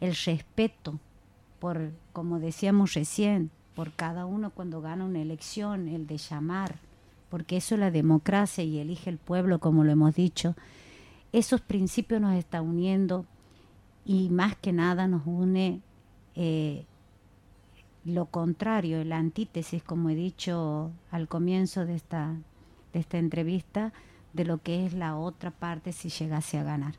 el 0.00 0.14
respeto 0.14 1.00
por, 1.58 1.90
como 2.12 2.38
decíamos 2.38 2.94
recién, 2.94 3.50
por 3.74 3.92
cada 3.92 4.26
uno 4.26 4.50
cuando 4.50 4.82
gana 4.82 5.06
una 5.06 5.22
elección, 5.22 5.88
el 5.88 6.06
de 6.06 6.18
llamar, 6.18 6.76
porque 7.30 7.56
eso 7.56 7.74
es 7.74 7.80
la 7.80 7.90
democracia 7.90 8.62
y 8.62 8.78
elige 8.78 9.08
el 9.08 9.16
pueblo, 9.16 9.58
como 9.58 9.82
lo 9.82 9.92
hemos 9.92 10.14
dicho. 10.14 10.54
Esos 11.32 11.62
principios 11.62 12.20
nos 12.20 12.34
están 12.34 12.68
uniendo 12.68 13.24
y 14.04 14.28
más 14.28 14.54
que 14.56 14.72
nada 14.72 15.08
nos 15.08 15.26
une 15.26 15.80
eh, 16.34 16.84
lo 18.04 18.26
contrario, 18.26 19.02
la 19.04 19.16
antítesis, 19.16 19.82
como 19.82 20.10
he 20.10 20.14
dicho 20.14 20.90
al 21.10 21.28
comienzo 21.28 21.86
de 21.86 21.94
esta, 21.94 22.34
de 22.92 23.00
esta 23.00 23.18
entrevista, 23.18 23.92
de 24.32 24.44
lo 24.44 24.58
que 24.58 24.86
es 24.86 24.94
la 24.94 25.16
otra 25.16 25.50
parte 25.50 25.92
si 25.92 26.08
llegase 26.08 26.58
a 26.58 26.62
ganar. 26.62 26.94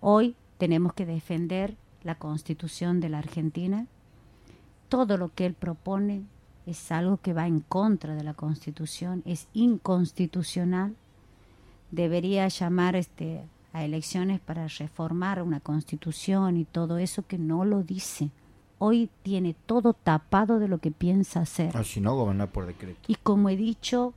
Hoy 0.00 0.36
tenemos 0.58 0.94
que 0.94 1.06
defender 1.06 1.76
la 2.02 2.14
constitución 2.14 3.00
de 3.00 3.08
la 3.08 3.18
Argentina. 3.18 3.86
Todo 4.88 5.16
lo 5.16 5.34
que 5.34 5.46
él 5.46 5.54
propone 5.54 6.22
es 6.66 6.90
algo 6.90 7.18
que 7.18 7.32
va 7.32 7.46
en 7.46 7.60
contra 7.60 8.14
de 8.14 8.24
la 8.24 8.34
Constitución, 8.34 9.22
es 9.24 9.48
inconstitucional. 9.54 10.96
Debería 11.92 12.48
llamar 12.48 12.96
este, 12.96 13.42
a 13.72 13.84
elecciones 13.84 14.40
para 14.40 14.66
reformar 14.66 15.42
una 15.42 15.60
Constitución 15.60 16.56
y 16.56 16.64
todo 16.64 16.98
eso 16.98 17.24
que 17.26 17.38
no 17.38 17.64
lo 17.64 17.82
dice. 17.82 18.30
Hoy 18.78 19.08
tiene 19.22 19.54
todo 19.66 19.94
tapado 19.94 20.58
de 20.58 20.68
lo 20.68 20.78
que 20.78 20.90
piensa 20.90 21.40
hacer. 21.40 21.70
Ah, 21.74 21.84
si 21.84 22.00
no, 22.00 22.14
gobernar 22.14 22.50
por 22.50 22.66
decreto. 22.66 22.98
Y 23.06 23.14
como 23.14 23.48
he 23.48 23.56
dicho, 23.56 24.12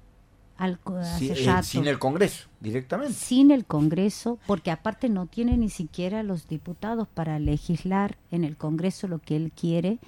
al, 0.59 0.77
eh, 1.21 1.61
sin 1.63 1.87
el 1.87 1.99
Congreso, 1.99 2.49
directamente. 2.59 3.13
Sin 3.13 3.49
el 3.49 3.63
Congreso, 3.63 4.39
porque 4.45 4.71
aparte 4.71 5.07
no 5.07 5.25
tiene 5.25 5.55
ni 5.55 5.69
siquiera 5.69 6.21
los 6.21 6.49
diputados 6.49 7.07
para 7.07 7.39
legislar 7.39 8.17
en 8.29 8.43
el 8.43 8.57
Congreso 8.57 9.07
lo 9.07 9.19
que 9.19 9.37
él 9.37 9.53
quiere. 9.55 9.99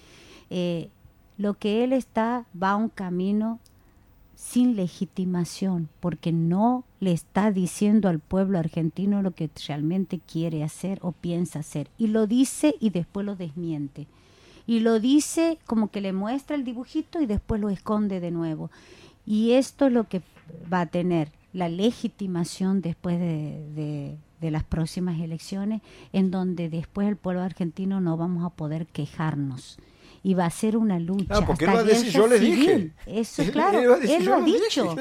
Eh, 0.50 0.90
lo 1.38 1.54
que 1.54 1.86
él 1.86 1.94
está 1.94 2.46
va 2.62 2.72
a 2.72 2.76
un 2.76 2.90
camino 2.90 3.60
sin 4.36 4.76
legitimación, 4.76 5.88
porque 6.02 6.34
no 6.34 6.84
le 7.00 7.14
está 7.14 7.52
diciendo 7.52 8.10
al 8.10 8.20
pueblo 8.20 8.60
argentino 8.60 9.22
lo 9.22 9.32
que 9.32 9.50
realmente 9.66 10.20
quiere 10.20 10.66
hacer 10.66 11.00
o 11.02 11.14
piensa 11.14 11.60
hacer. 11.60 11.88
Y 11.98 12.08
lo 12.08 12.28
dice 12.28 12.76
y 12.82 12.90
después 12.90 13.26
lo 13.26 13.38
desmiente. 13.38 14.06
Y 14.68 14.82
lo 14.82 15.00
dice 15.00 15.60
como 15.66 15.92
que 15.92 16.02
le 16.02 16.12
muestra 16.12 16.58
el 16.58 16.66
dibujito 16.66 17.22
y 17.22 17.26
después 17.26 17.62
lo 17.62 17.70
esconde 17.70 18.20
de 18.20 18.32
nuevo. 18.32 18.70
Y 19.26 19.52
esto 19.52 19.86
es 19.88 19.94
lo 19.94 20.10
que 20.10 20.22
va 20.72 20.82
a 20.82 20.86
tener 20.86 21.32
la 21.54 21.70
legitimación 21.70 22.82
después 22.82 23.20
de, 23.20 24.18
de, 24.40 24.52
las 24.52 24.64
próximas 24.64 25.20
elecciones, 25.20 25.82
en 26.14 26.32
donde 26.32 26.70
después 26.70 27.08
el 27.08 27.16
pueblo 27.16 27.42
argentino 27.42 28.02
no 28.02 28.18
vamos 28.18 28.46
a 28.46 28.50
poder 28.50 28.88
quejarnos 28.88 29.78
y 30.24 30.34
va 30.34 30.46
a 30.46 30.50
ser 30.50 30.78
una 30.78 31.00
lucha. 31.00 31.36
Ah, 31.36 31.46
porque 31.46 31.66
él 31.66 31.76
va 31.76 31.80
a 31.80 31.84
decir, 31.84 32.12
yo 32.12 32.28
le 32.28 32.40
dije. 32.40 32.92
Eso, 33.06 33.44
claro, 33.52 33.98
él, 33.98 34.26
lo 34.26 34.36
ha 34.36 34.42
dicho. 34.42 34.96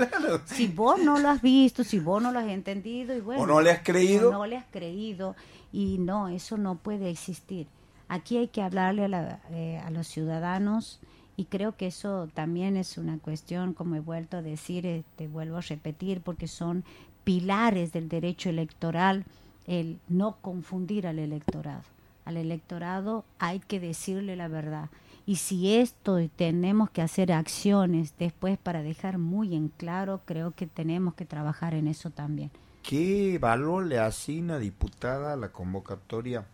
Si 0.47 0.67
vos 0.67 1.01
no 1.03 1.19
lo 1.19 1.29
has 1.29 1.43
visto, 1.43 1.85
si 1.85 1.99
vos 1.99 2.23
no 2.23 2.33
lo 2.33 2.39
has 2.39 2.49
entendido, 2.49 3.15
y 3.17 3.21
bueno, 3.21 3.43
o 3.43 3.47
no 3.47 3.61
le 3.61 3.71
has 3.71 3.81
creído. 3.83 4.31
no 4.33 4.47
le 4.47 4.57
has 4.57 4.67
creído, 4.71 5.37
y 5.73 5.99
no, 5.99 6.29
eso 6.29 6.57
no 6.57 6.77
puede 6.77 7.11
existir. 7.11 7.67
Aquí 8.09 8.39
hay 8.39 8.49
que 8.49 8.63
hablarle 8.63 9.05
a, 9.05 9.41
eh, 9.51 9.79
a 9.85 9.91
los 9.91 10.09
ciudadanos 10.09 11.01
y 11.41 11.47
creo 11.47 11.75
que 11.75 11.87
eso 11.87 12.29
también 12.35 12.77
es 12.77 12.99
una 12.99 13.17
cuestión, 13.17 13.73
como 13.73 13.97
he 13.97 14.01
vuelto 14.01 14.37
a 14.37 14.43
decir, 14.43 14.83
te 14.83 14.99
este, 14.99 15.27
vuelvo 15.27 15.57
a 15.57 15.63
repetir, 15.63 16.21
porque 16.21 16.47
son 16.47 16.85
pilares 17.25 17.95
del 17.95 18.11
derecho 18.11 18.51
electoral 18.51 19.25
el 19.67 19.99
no 20.07 20.37
confundir 20.43 21.07
al 21.07 21.19
electorado. 21.19 21.85
Al 22.27 22.37
electorado 22.37 23.25
hay 23.39 23.61
que 23.61 23.81
decirle 23.81 24.37
la 24.37 24.49
verdad. 24.49 24.91
Y 25.25 25.37
si 25.37 25.77
esto 25.77 26.19
tenemos 26.37 26.91
que 26.91 27.01
hacer 27.01 27.33
acciones 27.33 28.13
después 28.19 28.59
para 28.59 28.83
dejar 28.83 29.17
muy 29.17 29.57
en 29.57 29.69
claro, 29.69 30.21
creo 30.27 30.51
que 30.51 30.67
tenemos 30.67 31.15
que 31.15 31.25
trabajar 31.25 31.73
en 31.73 31.89
eso 31.89 32.11
también. 32.11 32.51
¿Qué 32.83 33.39
valor 33.41 33.87
le 33.87 33.99
asigna, 33.99 34.59
diputada, 34.59 35.37
la 35.37 35.49
convocatoria 35.49 36.45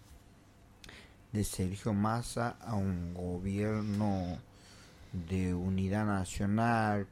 de 1.33 1.43
Sergio 1.43 1.93
Massa 1.93 2.57
a 2.61 2.77
un 2.77 3.15
gobierno 3.15 4.39
de 5.29 5.55
unidad 5.55 6.07
nacional, 6.07 7.07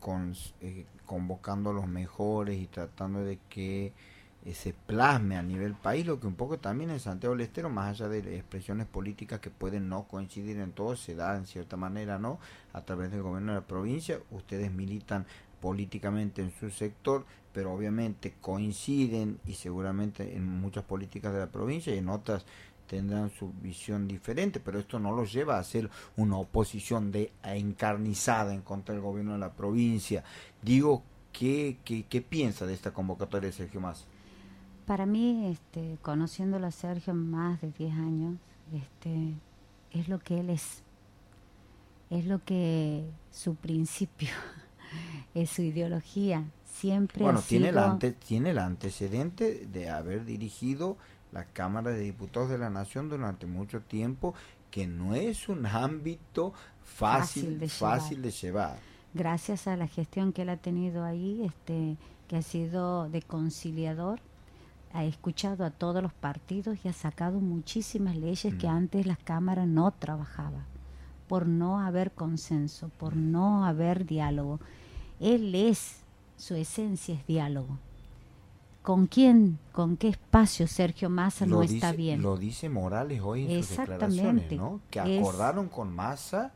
eh, 0.60 0.86
convocando 1.06 1.70
a 1.70 1.72
los 1.72 1.86
mejores 1.86 2.60
y 2.60 2.66
tratando 2.66 3.24
de 3.24 3.38
que 3.48 3.92
eh, 4.44 4.54
se 4.54 4.74
plasme 4.74 5.36
a 5.36 5.42
nivel 5.42 5.74
país, 5.74 6.04
lo 6.04 6.20
que 6.20 6.26
un 6.26 6.34
poco 6.34 6.58
también 6.58 6.90
en 6.90 7.00
Santiago 7.00 7.34
del 7.34 7.46
Estero, 7.46 7.70
más 7.70 7.88
allá 7.88 8.08
de 8.08 8.36
expresiones 8.36 8.86
políticas 8.86 9.40
que 9.40 9.50
pueden 9.50 9.88
no 9.88 10.06
coincidir 10.06 10.58
en 10.58 10.72
todo, 10.72 10.96
se 10.96 11.14
da 11.14 11.36
en 11.36 11.46
cierta 11.46 11.76
manera, 11.76 12.18
¿no? 12.18 12.38
A 12.74 12.82
través 12.82 13.10
del 13.10 13.22
gobierno 13.22 13.52
de 13.52 13.60
la 13.60 13.66
provincia, 13.66 14.20
ustedes 14.30 14.70
militan 14.70 15.26
políticamente 15.62 16.42
en 16.42 16.52
su 16.52 16.68
sector, 16.68 17.24
pero 17.54 17.72
obviamente 17.72 18.34
coinciden 18.40 19.38
y 19.46 19.54
seguramente 19.54 20.36
en 20.36 20.46
muchas 20.46 20.84
políticas 20.84 21.32
de 21.32 21.38
la 21.38 21.46
provincia 21.46 21.94
y 21.94 21.98
en 21.98 22.10
otras 22.10 22.44
tendrán 22.86 23.30
su 23.30 23.52
visión 23.62 24.06
diferente, 24.06 24.60
pero 24.60 24.78
esto 24.78 24.98
no 24.98 25.12
los 25.12 25.32
lleva 25.32 25.58
a 25.58 25.64
ser 25.64 25.90
una 26.16 26.36
oposición 26.36 27.10
de 27.10 27.32
encarnizada 27.42 28.54
en 28.54 28.62
contra 28.62 28.94
del 28.94 29.02
gobierno 29.02 29.32
de 29.32 29.38
la 29.38 29.52
provincia. 29.52 30.24
Digo, 30.62 31.02
¿qué, 31.32 31.78
qué, 31.84 32.04
qué 32.04 32.22
piensa 32.22 32.66
de 32.66 32.74
esta 32.74 32.92
convocatoria 32.92 33.52
Sergio 33.52 33.80
Más? 33.80 34.06
Para 34.86 35.06
mí, 35.06 35.46
este, 35.46 35.96
conociéndolo 36.02 36.66
a 36.66 36.70
Sergio 36.70 37.14
más 37.14 37.60
de 37.62 37.70
10 37.70 37.92
años, 37.94 38.36
este, 38.72 39.34
es 39.92 40.08
lo 40.08 40.18
que 40.18 40.40
él 40.40 40.50
es. 40.50 40.82
Es 42.10 42.26
lo 42.26 42.44
que 42.44 43.04
su 43.30 43.54
principio, 43.54 44.28
es 45.34 45.50
su 45.50 45.62
ideología. 45.62 46.44
Siempre 46.66 47.22
bueno, 47.22 47.40
tiene, 47.40 47.70
el 47.70 47.78
ante, 47.78 48.12
tiene 48.12 48.50
el 48.50 48.58
antecedente 48.58 49.66
de 49.66 49.88
haber 49.88 50.24
dirigido 50.24 50.98
la 51.34 51.44
Cámara 51.44 51.90
de 51.90 52.00
Diputados 52.00 52.48
de 52.48 52.58
la 52.58 52.70
Nación 52.70 53.08
durante 53.08 53.44
mucho 53.44 53.80
tiempo, 53.80 54.34
que 54.70 54.86
no 54.86 55.14
es 55.14 55.48
un 55.48 55.66
ámbito 55.66 56.54
fácil, 56.84 57.60
fácil, 57.68 58.22
de, 58.22 58.30
llevar. 58.30 58.78
Gracias 59.12 59.66
a 59.66 59.76
la 59.76 59.88
gestión 59.88 60.32
que 60.32 60.42
él 60.42 60.48
ha 60.48 60.56
tenido 60.56 61.04
ahí, 61.04 61.44
este, 61.44 61.96
que 62.28 62.36
ha 62.36 62.42
sido 62.42 63.08
de 63.10 63.20
conciliador, 63.20 64.20
ha 64.92 65.04
escuchado 65.04 65.64
a 65.64 65.70
todos 65.70 66.00
los 66.02 66.12
partidos 66.12 66.78
y 66.84 66.88
ha 66.88 66.92
sacado 66.92 67.40
muchísimas 67.40 68.16
leyes 68.16 68.54
que 68.54 68.68
mm. 68.68 68.70
antes 68.70 69.06
la 69.06 69.16
Cámara 69.16 69.66
no 69.66 69.90
trabajaba, 69.90 70.64
por 71.26 71.48
no 71.48 71.80
haber 71.80 72.12
consenso, 72.12 72.90
por 72.90 73.16
no 73.16 73.64
haber 73.64 74.06
diálogo. 74.06 74.60
Él 75.18 75.52
es, 75.56 75.96
su 76.36 76.54
esencia 76.54 77.16
es 77.16 77.26
diálogo. 77.26 77.78
¿Con 78.84 79.06
quién, 79.06 79.58
con 79.72 79.96
qué 79.96 80.08
espacio 80.08 80.66
Sergio 80.66 81.08
Massa 81.08 81.46
no 81.46 81.62
está 81.62 81.92
bien? 81.92 82.20
Lo 82.20 82.36
dice 82.36 82.68
Morales 82.68 83.22
hoy 83.22 83.50
en 83.50 83.64
sus 83.64 83.78
declaraciones, 83.78 84.52
¿no? 84.52 84.82
Que 84.90 85.00
acordaron 85.00 85.70
con 85.70 85.90
Massa 85.90 86.52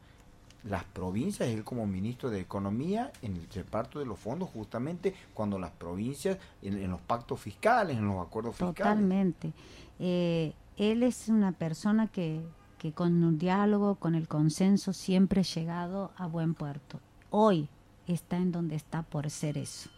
las 0.64 0.84
provincias, 0.84 1.48
él 1.48 1.64
como 1.64 1.86
ministro 1.86 2.28
de 2.28 2.40
Economía, 2.40 3.10
en 3.22 3.36
el 3.36 3.48
reparto 3.48 3.98
de 3.98 4.04
los 4.04 4.18
fondos, 4.18 4.50
justamente 4.50 5.14
cuando 5.32 5.58
las 5.58 5.70
provincias, 5.70 6.36
en, 6.60 6.90
los 6.90 7.00
pactos 7.00 7.40
fiscales, 7.40 7.96
en 7.96 8.06
los 8.06 8.20
acuerdos 8.20 8.56
fiscales. 8.56 8.76
Totalmente. 8.76 9.54
Eh, 9.98 10.52
él 10.76 11.04
es 11.04 11.30
una 11.30 11.52
persona 11.52 12.08
que, 12.08 12.42
que 12.76 12.92
con 12.92 13.24
un 13.24 13.38
diálogo, 13.38 13.94
con 13.94 14.14
el 14.14 14.28
consenso, 14.28 14.92
siempre 14.92 15.40
ha 15.40 15.44
llegado 15.44 16.12
a 16.18 16.26
buen 16.26 16.52
puerto. 16.52 17.00
Hoy 17.30 17.70
está 18.06 18.36
en 18.36 18.52
donde 18.52 18.76
está 18.76 19.00
por 19.00 19.30
ser 19.30 19.56
eso. 19.56 19.88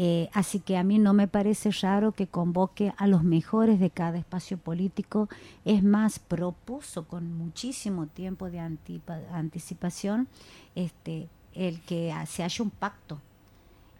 Eh, 0.00 0.30
así 0.32 0.60
que 0.60 0.76
a 0.76 0.84
mí 0.84 1.00
no 1.00 1.12
me 1.12 1.26
parece 1.26 1.72
raro 1.72 2.12
que 2.12 2.28
convoque 2.28 2.92
a 2.98 3.08
los 3.08 3.24
mejores 3.24 3.80
de 3.80 3.90
cada 3.90 4.16
espacio 4.16 4.56
político. 4.56 5.28
Es 5.64 5.82
más, 5.82 6.20
propuso 6.20 7.08
con 7.08 7.36
muchísimo 7.36 8.06
tiempo 8.06 8.48
de 8.48 8.60
anticipación 8.60 10.28
este, 10.76 11.28
el 11.52 11.80
que 11.80 12.14
se 12.28 12.44
haya 12.44 12.62
un 12.62 12.70
pacto 12.70 13.20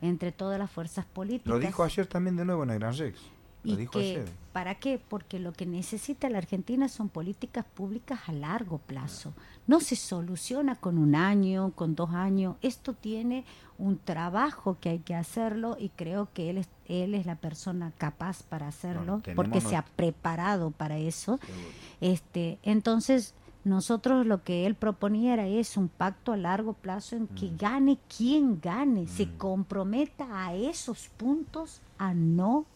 entre 0.00 0.30
todas 0.30 0.56
las 0.56 0.70
fuerzas 0.70 1.04
políticas. 1.04 1.52
Lo 1.52 1.58
dijo 1.58 1.82
ayer 1.82 2.06
también 2.06 2.36
de 2.36 2.44
nuevo 2.44 2.62
en 2.62 2.70
el 2.70 2.78
Gran 2.78 2.96
Rex. 2.96 3.18
Y 3.68 3.86
que, 3.86 4.24
¿Para 4.52 4.74
qué? 4.74 5.00
Porque 5.08 5.38
lo 5.38 5.52
que 5.52 5.66
necesita 5.66 6.28
la 6.28 6.38
Argentina 6.38 6.88
son 6.88 7.08
políticas 7.08 7.64
públicas 7.64 8.20
a 8.26 8.32
largo 8.32 8.78
plazo. 8.78 9.32
No 9.66 9.78
se 9.78 9.94
soluciona 9.94 10.74
con 10.74 10.98
un 10.98 11.14
año, 11.14 11.72
con 11.76 11.94
dos 11.94 12.10
años. 12.10 12.56
Esto 12.62 12.94
tiene 12.94 13.44
un 13.78 13.98
trabajo 13.98 14.76
que 14.80 14.88
hay 14.88 14.98
que 14.98 15.14
hacerlo 15.14 15.76
y 15.78 15.90
creo 15.90 16.28
que 16.34 16.50
él 16.50 16.58
es, 16.58 16.68
él 16.86 17.14
es 17.14 17.24
la 17.24 17.36
persona 17.36 17.92
capaz 17.98 18.42
para 18.42 18.66
hacerlo 18.66 19.22
porque 19.36 19.60
se 19.60 19.76
ha 19.76 19.82
preparado 19.84 20.72
para 20.72 20.98
eso. 20.98 21.38
Este, 22.00 22.58
entonces, 22.64 23.34
nosotros 23.62 24.26
lo 24.26 24.42
que 24.42 24.66
él 24.66 24.74
proponía 24.74 25.34
era 25.34 25.46
es 25.46 25.76
un 25.76 25.88
pacto 25.88 26.32
a 26.32 26.36
largo 26.36 26.72
plazo 26.72 27.14
en 27.14 27.28
que 27.28 27.46
mm. 27.46 27.56
gane 27.58 27.98
quien 28.16 28.60
gane, 28.60 29.06
se 29.06 29.26
mm. 29.26 29.36
comprometa 29.36 30.46
a 30.46 30.54
esos 30.54 31.08
puntos 31.16 31.80
a 31.98 32.14
no 32.14 32.66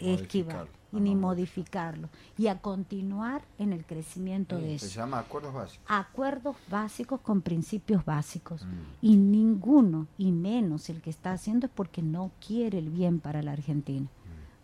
esquivar 0.00 0.68
y 0.92 1.00
ni 1.00 1.14
modificarlo 1.14 2.08
y 2.38 2.46
a 2.46 2.60
continuar 2.60 3.42
en 3.58 3.72
el 3.72 3.84
crecimiento 3.84 4.58
de 4.58 4.76
eso. 4.76 4.86
Se 4.86 4.94
llama 4.94 5.18
acuerdos 5.18 5.52
básicos. 5.52 5.86
Acuerdos 5.88 6.56
básicos 6.70 7.20
con 7.20 7.42
principios 7.42 8.04
básicos 8.04 8.64
mm. 8.64 8.68
y 9.02 9.16
ninguno 9.16 10.06
y 10.16 10.32
menos 10.32 10.88
el 10.88 11.02
que 11.02 11.10
está 11.10 11.32
haciendo 11.32 11.66
es 11.66 11.72
porque 11.74 12.02
no 12.02 12.30
quiere 12.44 12.78
el 12.78 12.90
bien 12.90 13.20
para 13.20 13.42
la 13.42 13.52
Argentina. 13.52 14.08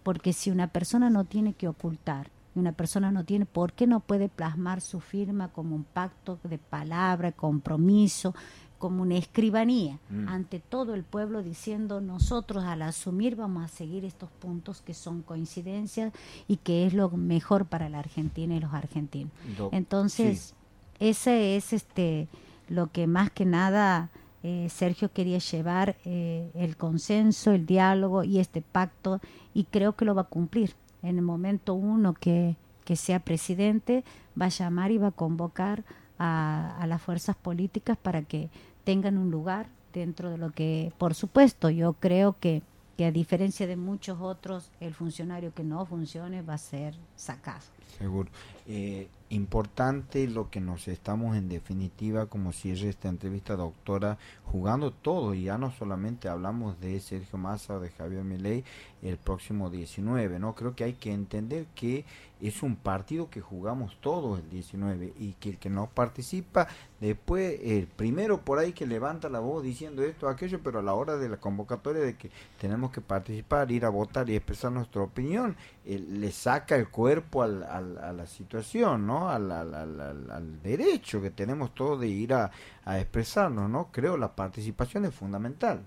Porque 0.03 0.33
si 0.33 0.51
una 0.51 0.67
persona 0.67 1.11
no 1.11 1.25
tiene 1.25 1.55
que 1.55 1.69
ocultar 1.69 2.31
y 2.55 2.59
una 2.59 2.73
persona 2.73 3.13
no 3.13 3.25
tiene, 3.25 3.47
¿por 3.47 3.73
qué 3.73 3.87
no 3.87 4.01
puede 4.01 4.29
plasmar 4.29 4.81
su 4.81 5.01
firma 5.01 5.49
como 5.49 5.77
un 5.77 5.85
pacto 5.85 6.39
de 6.43 6.59
palabra, 6.59 7.33
compromiso, 7.33 8.35
como 8.83 9.03
una 9.03 9.15
escribanía 9.15 10.01
mm. 10.11 10.27
ante 10.27 10.59
todo 10.59 10.95
el 10.95 11.05
pueblo 11.05 11.45
diciendo 11.45 12.01
nosotros 12.01 12.65
al 12.65 12.83
asumir 12.83 13.37
vamos 13.37 13.65
a 13.65 13.69
seguir 13.69 14.05
estos 14.05 14.29
puntos 14.29 14.81
que 14.81 14.93
son 14.93 15.23
coincidencias 15.23 16.13
y 16.49 16.57
que 16.57 16.85
es 16.85 16.93
lo 16.93 17.09
mejor 17.11 17.67
para 17.67 17.89
la 17.89 18.01
Argentina 18.01 18.57
y 18.57 18.59
los 18.59 18.75
argentinos. 18.75 19.31
Entonces, 19.71 20.55
ese 20.99 21.55
es 21.55 21.73
este 21.73 22.27
lo 22.69 22.91
que 22.91 23.07
más 23.07 23.31
que 23.31 23.45
nada 23.45 24.11
eh, 24.43 24.67
Sergio 24.69 25.13
quería 25.13 25.39
llevar 25.39 25.95
eh, 26.05 26.51
el 26.55 26.77
consenso, 26.77 27.53
el 27.53 27.65
diálogo 27.65 28.25
y 28.25 28.41
este 28.41 28.63
pacto 28.63 29.21
y 29.55 29.63
creo 29.63 29.95
que 29.95 30.05
lo 30.05 30.17
va 30.17 30.23
a 30.23 30.25
cumplir. 30.25 30.75
En 31.05 31.19
el 31.19 31.23
momento 31.23 31.75
uno 31.75 32.15
que, 32.15 32.57
que 32.85 32.97
sea 32.97 33.21
presidente 33.21 34.03
va 34.41 34.47
a 34.47 34.49
llamar 34.49 34.91
y 34.91 34.99
va 34.99 35.09
a 35.09 35.13
convocar 35.13 35.85
a, 36.19 36.77
a 36.81 36.87
las 36.89 37.01
fuerzas 37.01 37.37
políticas 37.37 37.97
para 37.97 38.23
que 38.23 38.51
tengan 38.85 39.19
un 39.19 39.31
lugar 39.31 39.69
dentro 39.93 40.31
de 40.31 40.39
lo 40.39 40.51
que, 40.51 40.93
por 40.99 41.15
supuesto, 41.15 41.71
yo 41.71 41.95
creo 41.95 42.37
que, 42.39 42.63
que 42.97 43.07
a 43.07 43.13
diferencia 43.13 43.67
de 43.67 43.77
muchos 43.77 44.21
otros, 44.21 44.71
el 44.81 44.95
funcionario 44.95 45.53
que 45.55 45.65
no 45.65 45.85
funcione 45.87 46.43
va 46.43 46.55
a 46.55 46.59
ser 46.59 46.95
sacado. 47.17 47.63
Seguro. 47.99 48.31
Eh, 48.67 49.09
importante 49.31 50.27
lo 50.29 50.51
que 50.51 50.61
nos 50.61 50.89
estamos 50.89 51.37
en 51.37 51.49
definitiva, 51.49 52.27
como 52.27 52.53
cierre 52.53 52.89
esta 52.89 53.09
entrevista, 53.09 53.57
doctora, 53.57 54.19
jugando 54.45 54.91
todo, 54.91 55.35
y 55.35 55.45
ya 55.45 55.59
no 55.59 55.73
solamente 55.73 56.29
hablamos 56.29 56.81
de 56.81 57.01
Sergio 57.01 57.39
Massa 57.39 57.75
o 57.75 57.81
de 57.81 57.91
Javier 57.91 58.25
Milei 58.25 58.65
el 59.03 59.17
próximo 59.17 59.71
19, 59.71 60.39
¿no? 60.39 60.55
Creo 60.55 60.75
que 60.75 60.85
hay 60.85 60.93
que 60.95 61.13
entender 61.13 61.67
que 61.75 62.05
es 62.43 62.63
un 62.65 62.75
partido 62.75 63.31
que 63.31 63.41
jugamos 63.41 63.97
todos 64.01 64.41
el 64.41 64.51
19 64.51 65.13
y 65.17 65.35
que 65.35 65.51
el 65.51 65.59
que 65.59 65.71
no 65.71 65.89
participa, 65.89 66.67
después 67.01 67.61
el 67.63 67.87
primero 67.87 68.41
por 68.41 68.59
ahí 68.59 68.73
que 68.73 68.85
levanta 68.85 69.29
la 69.29 69.39
voz 69.39 69.63
diciendo 69.63 70.03
esto, 70.03 70.29
aquello, 70.29 70.61
pero 70.63 70.81
a 70.81 70.83
la 70.83 70.95
hora 70.95 71.17
de 71.17 71.29
la 71.29 71.37
convocatoria 71.37 72.03
de 72.03 72.17
que 72.17 72.31
tenemos 72.61 72.91
que 72.91 73.01
participar, 73.01 73.71
ir 73.71 73.85
a 73.85 73.91
votar 73.91 74.29
y 74.29 74.35
expresar 74.35 74.73
nuestra 74.73 75.03
opinión, 75.03 75.57
le 75.85 76.33
saca 76.33 76.75
el 76.75 76.89
cuerpo 76.89 77.43
al, 77.43 77.63
a 77.63 78.13
la 78.13 78.27
situación, 78.27 79.07
¿no? 79.07 79.29
Al, 79.29 80.61
derecho 80.63 81.23
que 81.23 81.31
tenemos 81.31 81.75
todos 81.75 82.01
de 82.01 82.09
ir 82.09 82.35
a, 82.35 82.51
a 82.85 82.99
expresarnos, 82.99 83.71
¿no? 83.71 83.91
Creo 83.93 84.17
la 84.17 84.35
participación 84.35 85.05
es 85.05 85.15
fundamental 85.15 85.83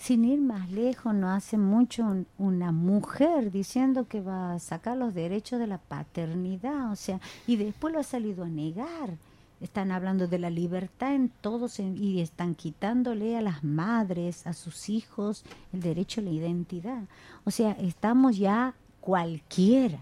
sin 0.00 0.24
ir 0.24 0.40
más 0.40 0.70
lejos, 0.70 1.14
no 1.14 1.28
hace 1.28 1.58
mucho 1.58 2.24
una 2.38 2.72
mujer 2.72 3.50
diciendo 3.50 4.08
que 4.08 4.22
va 4.22 4.54
a 4.54 4.58
sacar 4.58 4.96
los 4.96 5.12
derechos 5.12 5.60
de 5.60 5.66
la 5.66 5.76
paternidad, 5.76 6.90
o 6.90 6.96
sea, 6.96 7.20
y 7.46 7.56
después 7.56 7.92
lo 7.92 8.00
ha 8.00 8.04
salido 8.04 8.44
a 8.44 8.48
negar. 8.48 9.18
Están 9.60 9.92
hablando 9.92 10.26
de 10.26 10.38
la 10.38 10.48
libertad 10.48 11.14
en 11.14 11.28
todos 11.28 11.78
y 11.80 12.22
están 12.22 12.54
quitándole 12.54 13.36
a 13.36 13.42
las 13.42 13.62
madres, 13.62 14.46
a 14.46 14.54
sus 14.54 14.88
hijos, 14.88 15.44
el 15.74 15.82
derecho 15.82 16.22
a 16.22 16.24
la 16.24 16.30
identidad. 16.30 17.02
O 17.44 17.50
sea, 17.50 17.72
estamos 17.72 18.38
ya 18.38 18.72
cualquiera. 19.02 19.98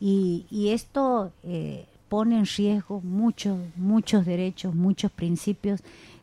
Y, 0.00 0.44
y 0.50 0.70
esto 0.70 1.30
eh, 1.44 1.86
pone 2.08 2.36
en 2.36 2.46
riesgo 2.46 3.00
muchos, 3.00 3.60
muchos 3.76 4.26
derechos, 4.26 4.74
muchos 4.74 5.12
principios 5.12 5.80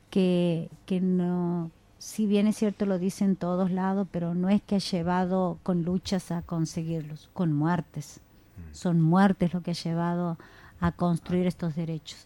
que, 0.09 0.67
que 0.85 0.99
no 0.99 1.71
si 2.01 2.25
bien 2.25 2.47
es 2.47 2.57
cierto 2.57 2.87
lo 2.87 2.97
dice 2.97 3.23
en 3.23 3.35
todos 3.35 3.69
lados, 3.69 4.07
pero 4.09 4.33
no 4.33 4.49
es 4.49 4.59
que 4.63 4.77
ha 4.77 4.79
llevado 4.79 5.59
con 5.61 5.83
luchas 5.83 6.31
a 6.31 6.41
conseguirlos, 6.41 7.29
con 7.33 7.53
muertes. 7.53 8.21
Mm. 8.57 8.73
Son 8.73 8.99
muertes 8.99 9.53
lo 9.53 9.61
que 9.61 9.71
ha 9.71 9.75
llevado 9.75 10.39
a 10.79 10.91
construir 10.93 11.45
estos 11.45 11.75
derechos. 11.75 12.25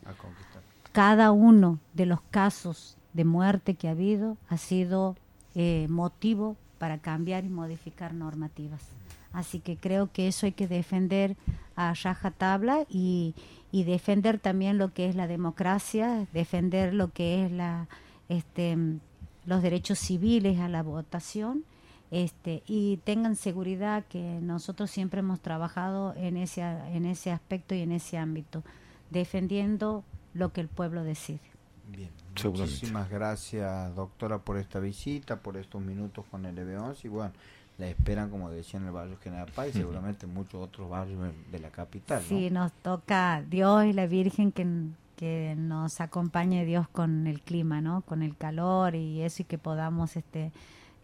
Cada 0.94 1.34
uno 1.34 1.80
de 1.94 2.06
los 2.06 2.22
casos 2.32 2.96
de 3.12 3.26
muerte 3.26 3.74
que 3.74 3.90
ha 3.90 3.92
habido 3.92 4.38
ha 4.48 4.56
sido 4.56 5.18
eh, 5.56 5.88
motivo 5.90 6.56
para 6.80 7.00
cambiar 7.00 7.44
y 7.44 7.50
modificar 7.50 8.14
normativas. 8.14 8.82
Así 9.34 9.60
que 9.60 9.76
creo 9.76 10.10
que 10.10 10.30
eso 10.30 10.46
hay 10.46 10.54
que 10.54 10.70
defender 10.70 11.36
a 11.76 11.94
raja 11.96 12.32
tabla 12.32 12.86
y, 12.88 13.36
y 13.74 13.84
defender 13.84 14.40
también 14.40 14.78
lo 14.78 14.94
que 14.94 15.10
es 15.10 15.16
la 15.16 15.28
democracia, 15.28 16.28
defender 16.32 16.94
lo 16.94 17.12
que 17.12 17.44
es 17.44 17.52
la 17.52 17.90
este 18.30 18.78
los 19.46 19.62
derechos 19.62 20.00
civiles 20.00 20.60
a 20.60 20.70
la 20.70 20.84
votación 20.84 21.64
este, 22.12 22.64
y 22.68 22.98
tengan 22.98 23.36
seguridad 23.36 24.06
que 24.06 24.40
nosotros 24.42 24.92
siempre 24.92 25.20
hemos 25.20 25.40
trabajado 25.40 26.14
en 26.16 26.38
ese, 26.38 26.62
en 26.62 27.06
ese 27.06 27.32
aspecto 27.32 27.76
y 27.76 27.82
en 27.82 27.92
ese 27.92 28.18
ámbito, 28.18 28.64
defendiendo 29.10 30.04
lo 30.34 30.54
que 30.54 30.62
el 30.62 30.68
pueblo 30.68 31.04
decide. 31.04 31.40
Bien, 31.90 32.10
muchísimas 32.44 33.10
gracias 33.10 33.96
doctora 33.96 34.40
por 34.40 34.58
esta 34.58 34.80
visita, 34.80 35.38
por 35.38 35.58
estos 35.58 35.82
minutos 35.82 36.26
con 36.30 36.46
el 36.46 36.58
EB11 36.58 37.06
y 37.06 37.08
bueno, 37.08 37.34
la 37.78 37.88
esperan 37.88 38.30
como 38.30 38.50
decía 38.50 38.80
en 38.80 38.88
el 38.88 38.92
barrio 38.92 39.18
General 39.22 39.52
Paz 39.54 39.70
y 39.70 39.74
seguramente 39.74 40.26
muchos 40.26 40.64
otros 40.64 40.90
barrios 40.90 41.20
de 41.52 41.60
la 41.60 41.70
capital. 41.70 42.22
Sí, 42.24 42.50
nos 42.50 42.72
toca 42.72 43.44
Dios 43.48 43.86
y 43.86 43.94
la 43.94 44.08
Virgen 44.08 44.52
que 44.52 44.66
que 45.16 45.56
nos 45.58 46.02
acompañe 46.02 46.66
Dios 46.66 46.88
con 46.88 47.28
el 47.28 47.42
clima, 47.42 47.82
¿no? 47.82 48.02
Con 48.02 48.22
el 48.22 48.36
calor 48.36 48.96
y 48.96 49.22
eso 49.22 49.42
y 49.44 49.46
que 49.46 49.58
podamos 49.58 50.16
este 50.16 50.52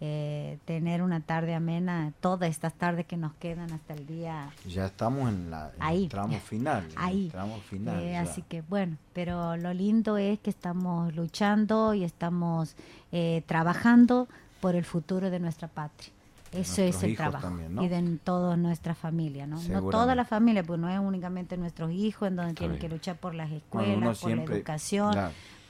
eh, 0.03 0.57
tener 0.65 1.03
una 1.03 1.19
tarde 1.19 1.53
amena, 1.53 2.11
todas 2.21 2.49
estas 2.49 2.73
tardes 2.73 3.05
que 3.05 3.17
nos 3.17 3.35
quedan 3.35 3.71
hasta 3.71 3.93
el 3.93 4.07
día. 4.07 4.49
Ya 4.67 4.87
estamos 4.87 5.29
en, 5.29 5.51
la, 5.51 5.71
el 5.91 6.09
tramo 6.09 6.39
final. 6.39 6.87
Ahí. 6.95 7.29
tramo 7.29 7.59
final. 7.59 8.01
Eh, 8.01 8.17
así 8.17 8.41
que 8.41 8.63
bueno, 8.63 8.97
pero 9.13 9.57
lo 9.57 9.75
lindo 9.75 10.17
es 10.17 10.39
que 10.39 10.49
estamos 10.49 11.15
luchando 11.15 11.93
y 11.93 12.03
estamos 12.03 12.75
eh, 13.11 13.43
trabajando 13.45 14.27
por 14.59 14.75
el 14.75 14.85
futuro 14.85 15.29
de 15.29 15.39
nuestra 15.39 15.67
patria. 15.67 16.11
Eso 16.51 16.81
es 16.81 17.03
el 17.03 17.15
trabajo. 17.15 17.51
Y 17.81 17.87
de 17.87 18.19
toda 18.23 18.57
nuestra 18.57 18.95
familia, 18.95 19.47
¿no? 19.47 19.61
No 19.61 19.89
toda 19.89 20.15
la 20.15 20.25
familia, 20.25 20.63
pues 20.63 20.79
no 20.79 20.89
es 20.89 20.99
únicamente 20.99 21.57
nuestros 21.57 21.91
hijos, 21.91 22.27
en 22.27 22.35
donde 22.35 22.53
tienen 22.53 22.79
que 22.79 22.89
luchar 22.89 23.17
por 23.17 23.33
las 23.33 23.51
escuelas, 23.51 24.19
por 24.19 24.31
la 24.35 24.43
educación, 24.43 25.15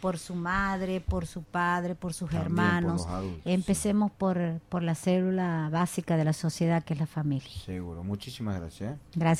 por 0.01 0.17
su 0.17 0.35
madre, 0.35 0.99
por 0.99 1.27
su 1.27 1.43
padre, 1.43 1.95
por 1.95 2.13
sus 2.13 2.33
hermanos. 2.33 3.07
Empecemos 3.45 4.11
por, 4.11 4.59
por 4.67 4.81
la 4.83 4.95
célula 4.95 5.69
básica 5.71 6.17
de 6.17 6.25
la 6.25 6.33
sociedad, 6.33 6.83
que 6.83 6.95
es 6.95 6.99
la 6.99 7.05
familia. 7.05 7.51
Seguro. 7.65 8.03
Muchísimas 8.03 8.59
gracias. 8.59 8.95
¿eh? 8.95 8.99
Gracias. 9.15 9.21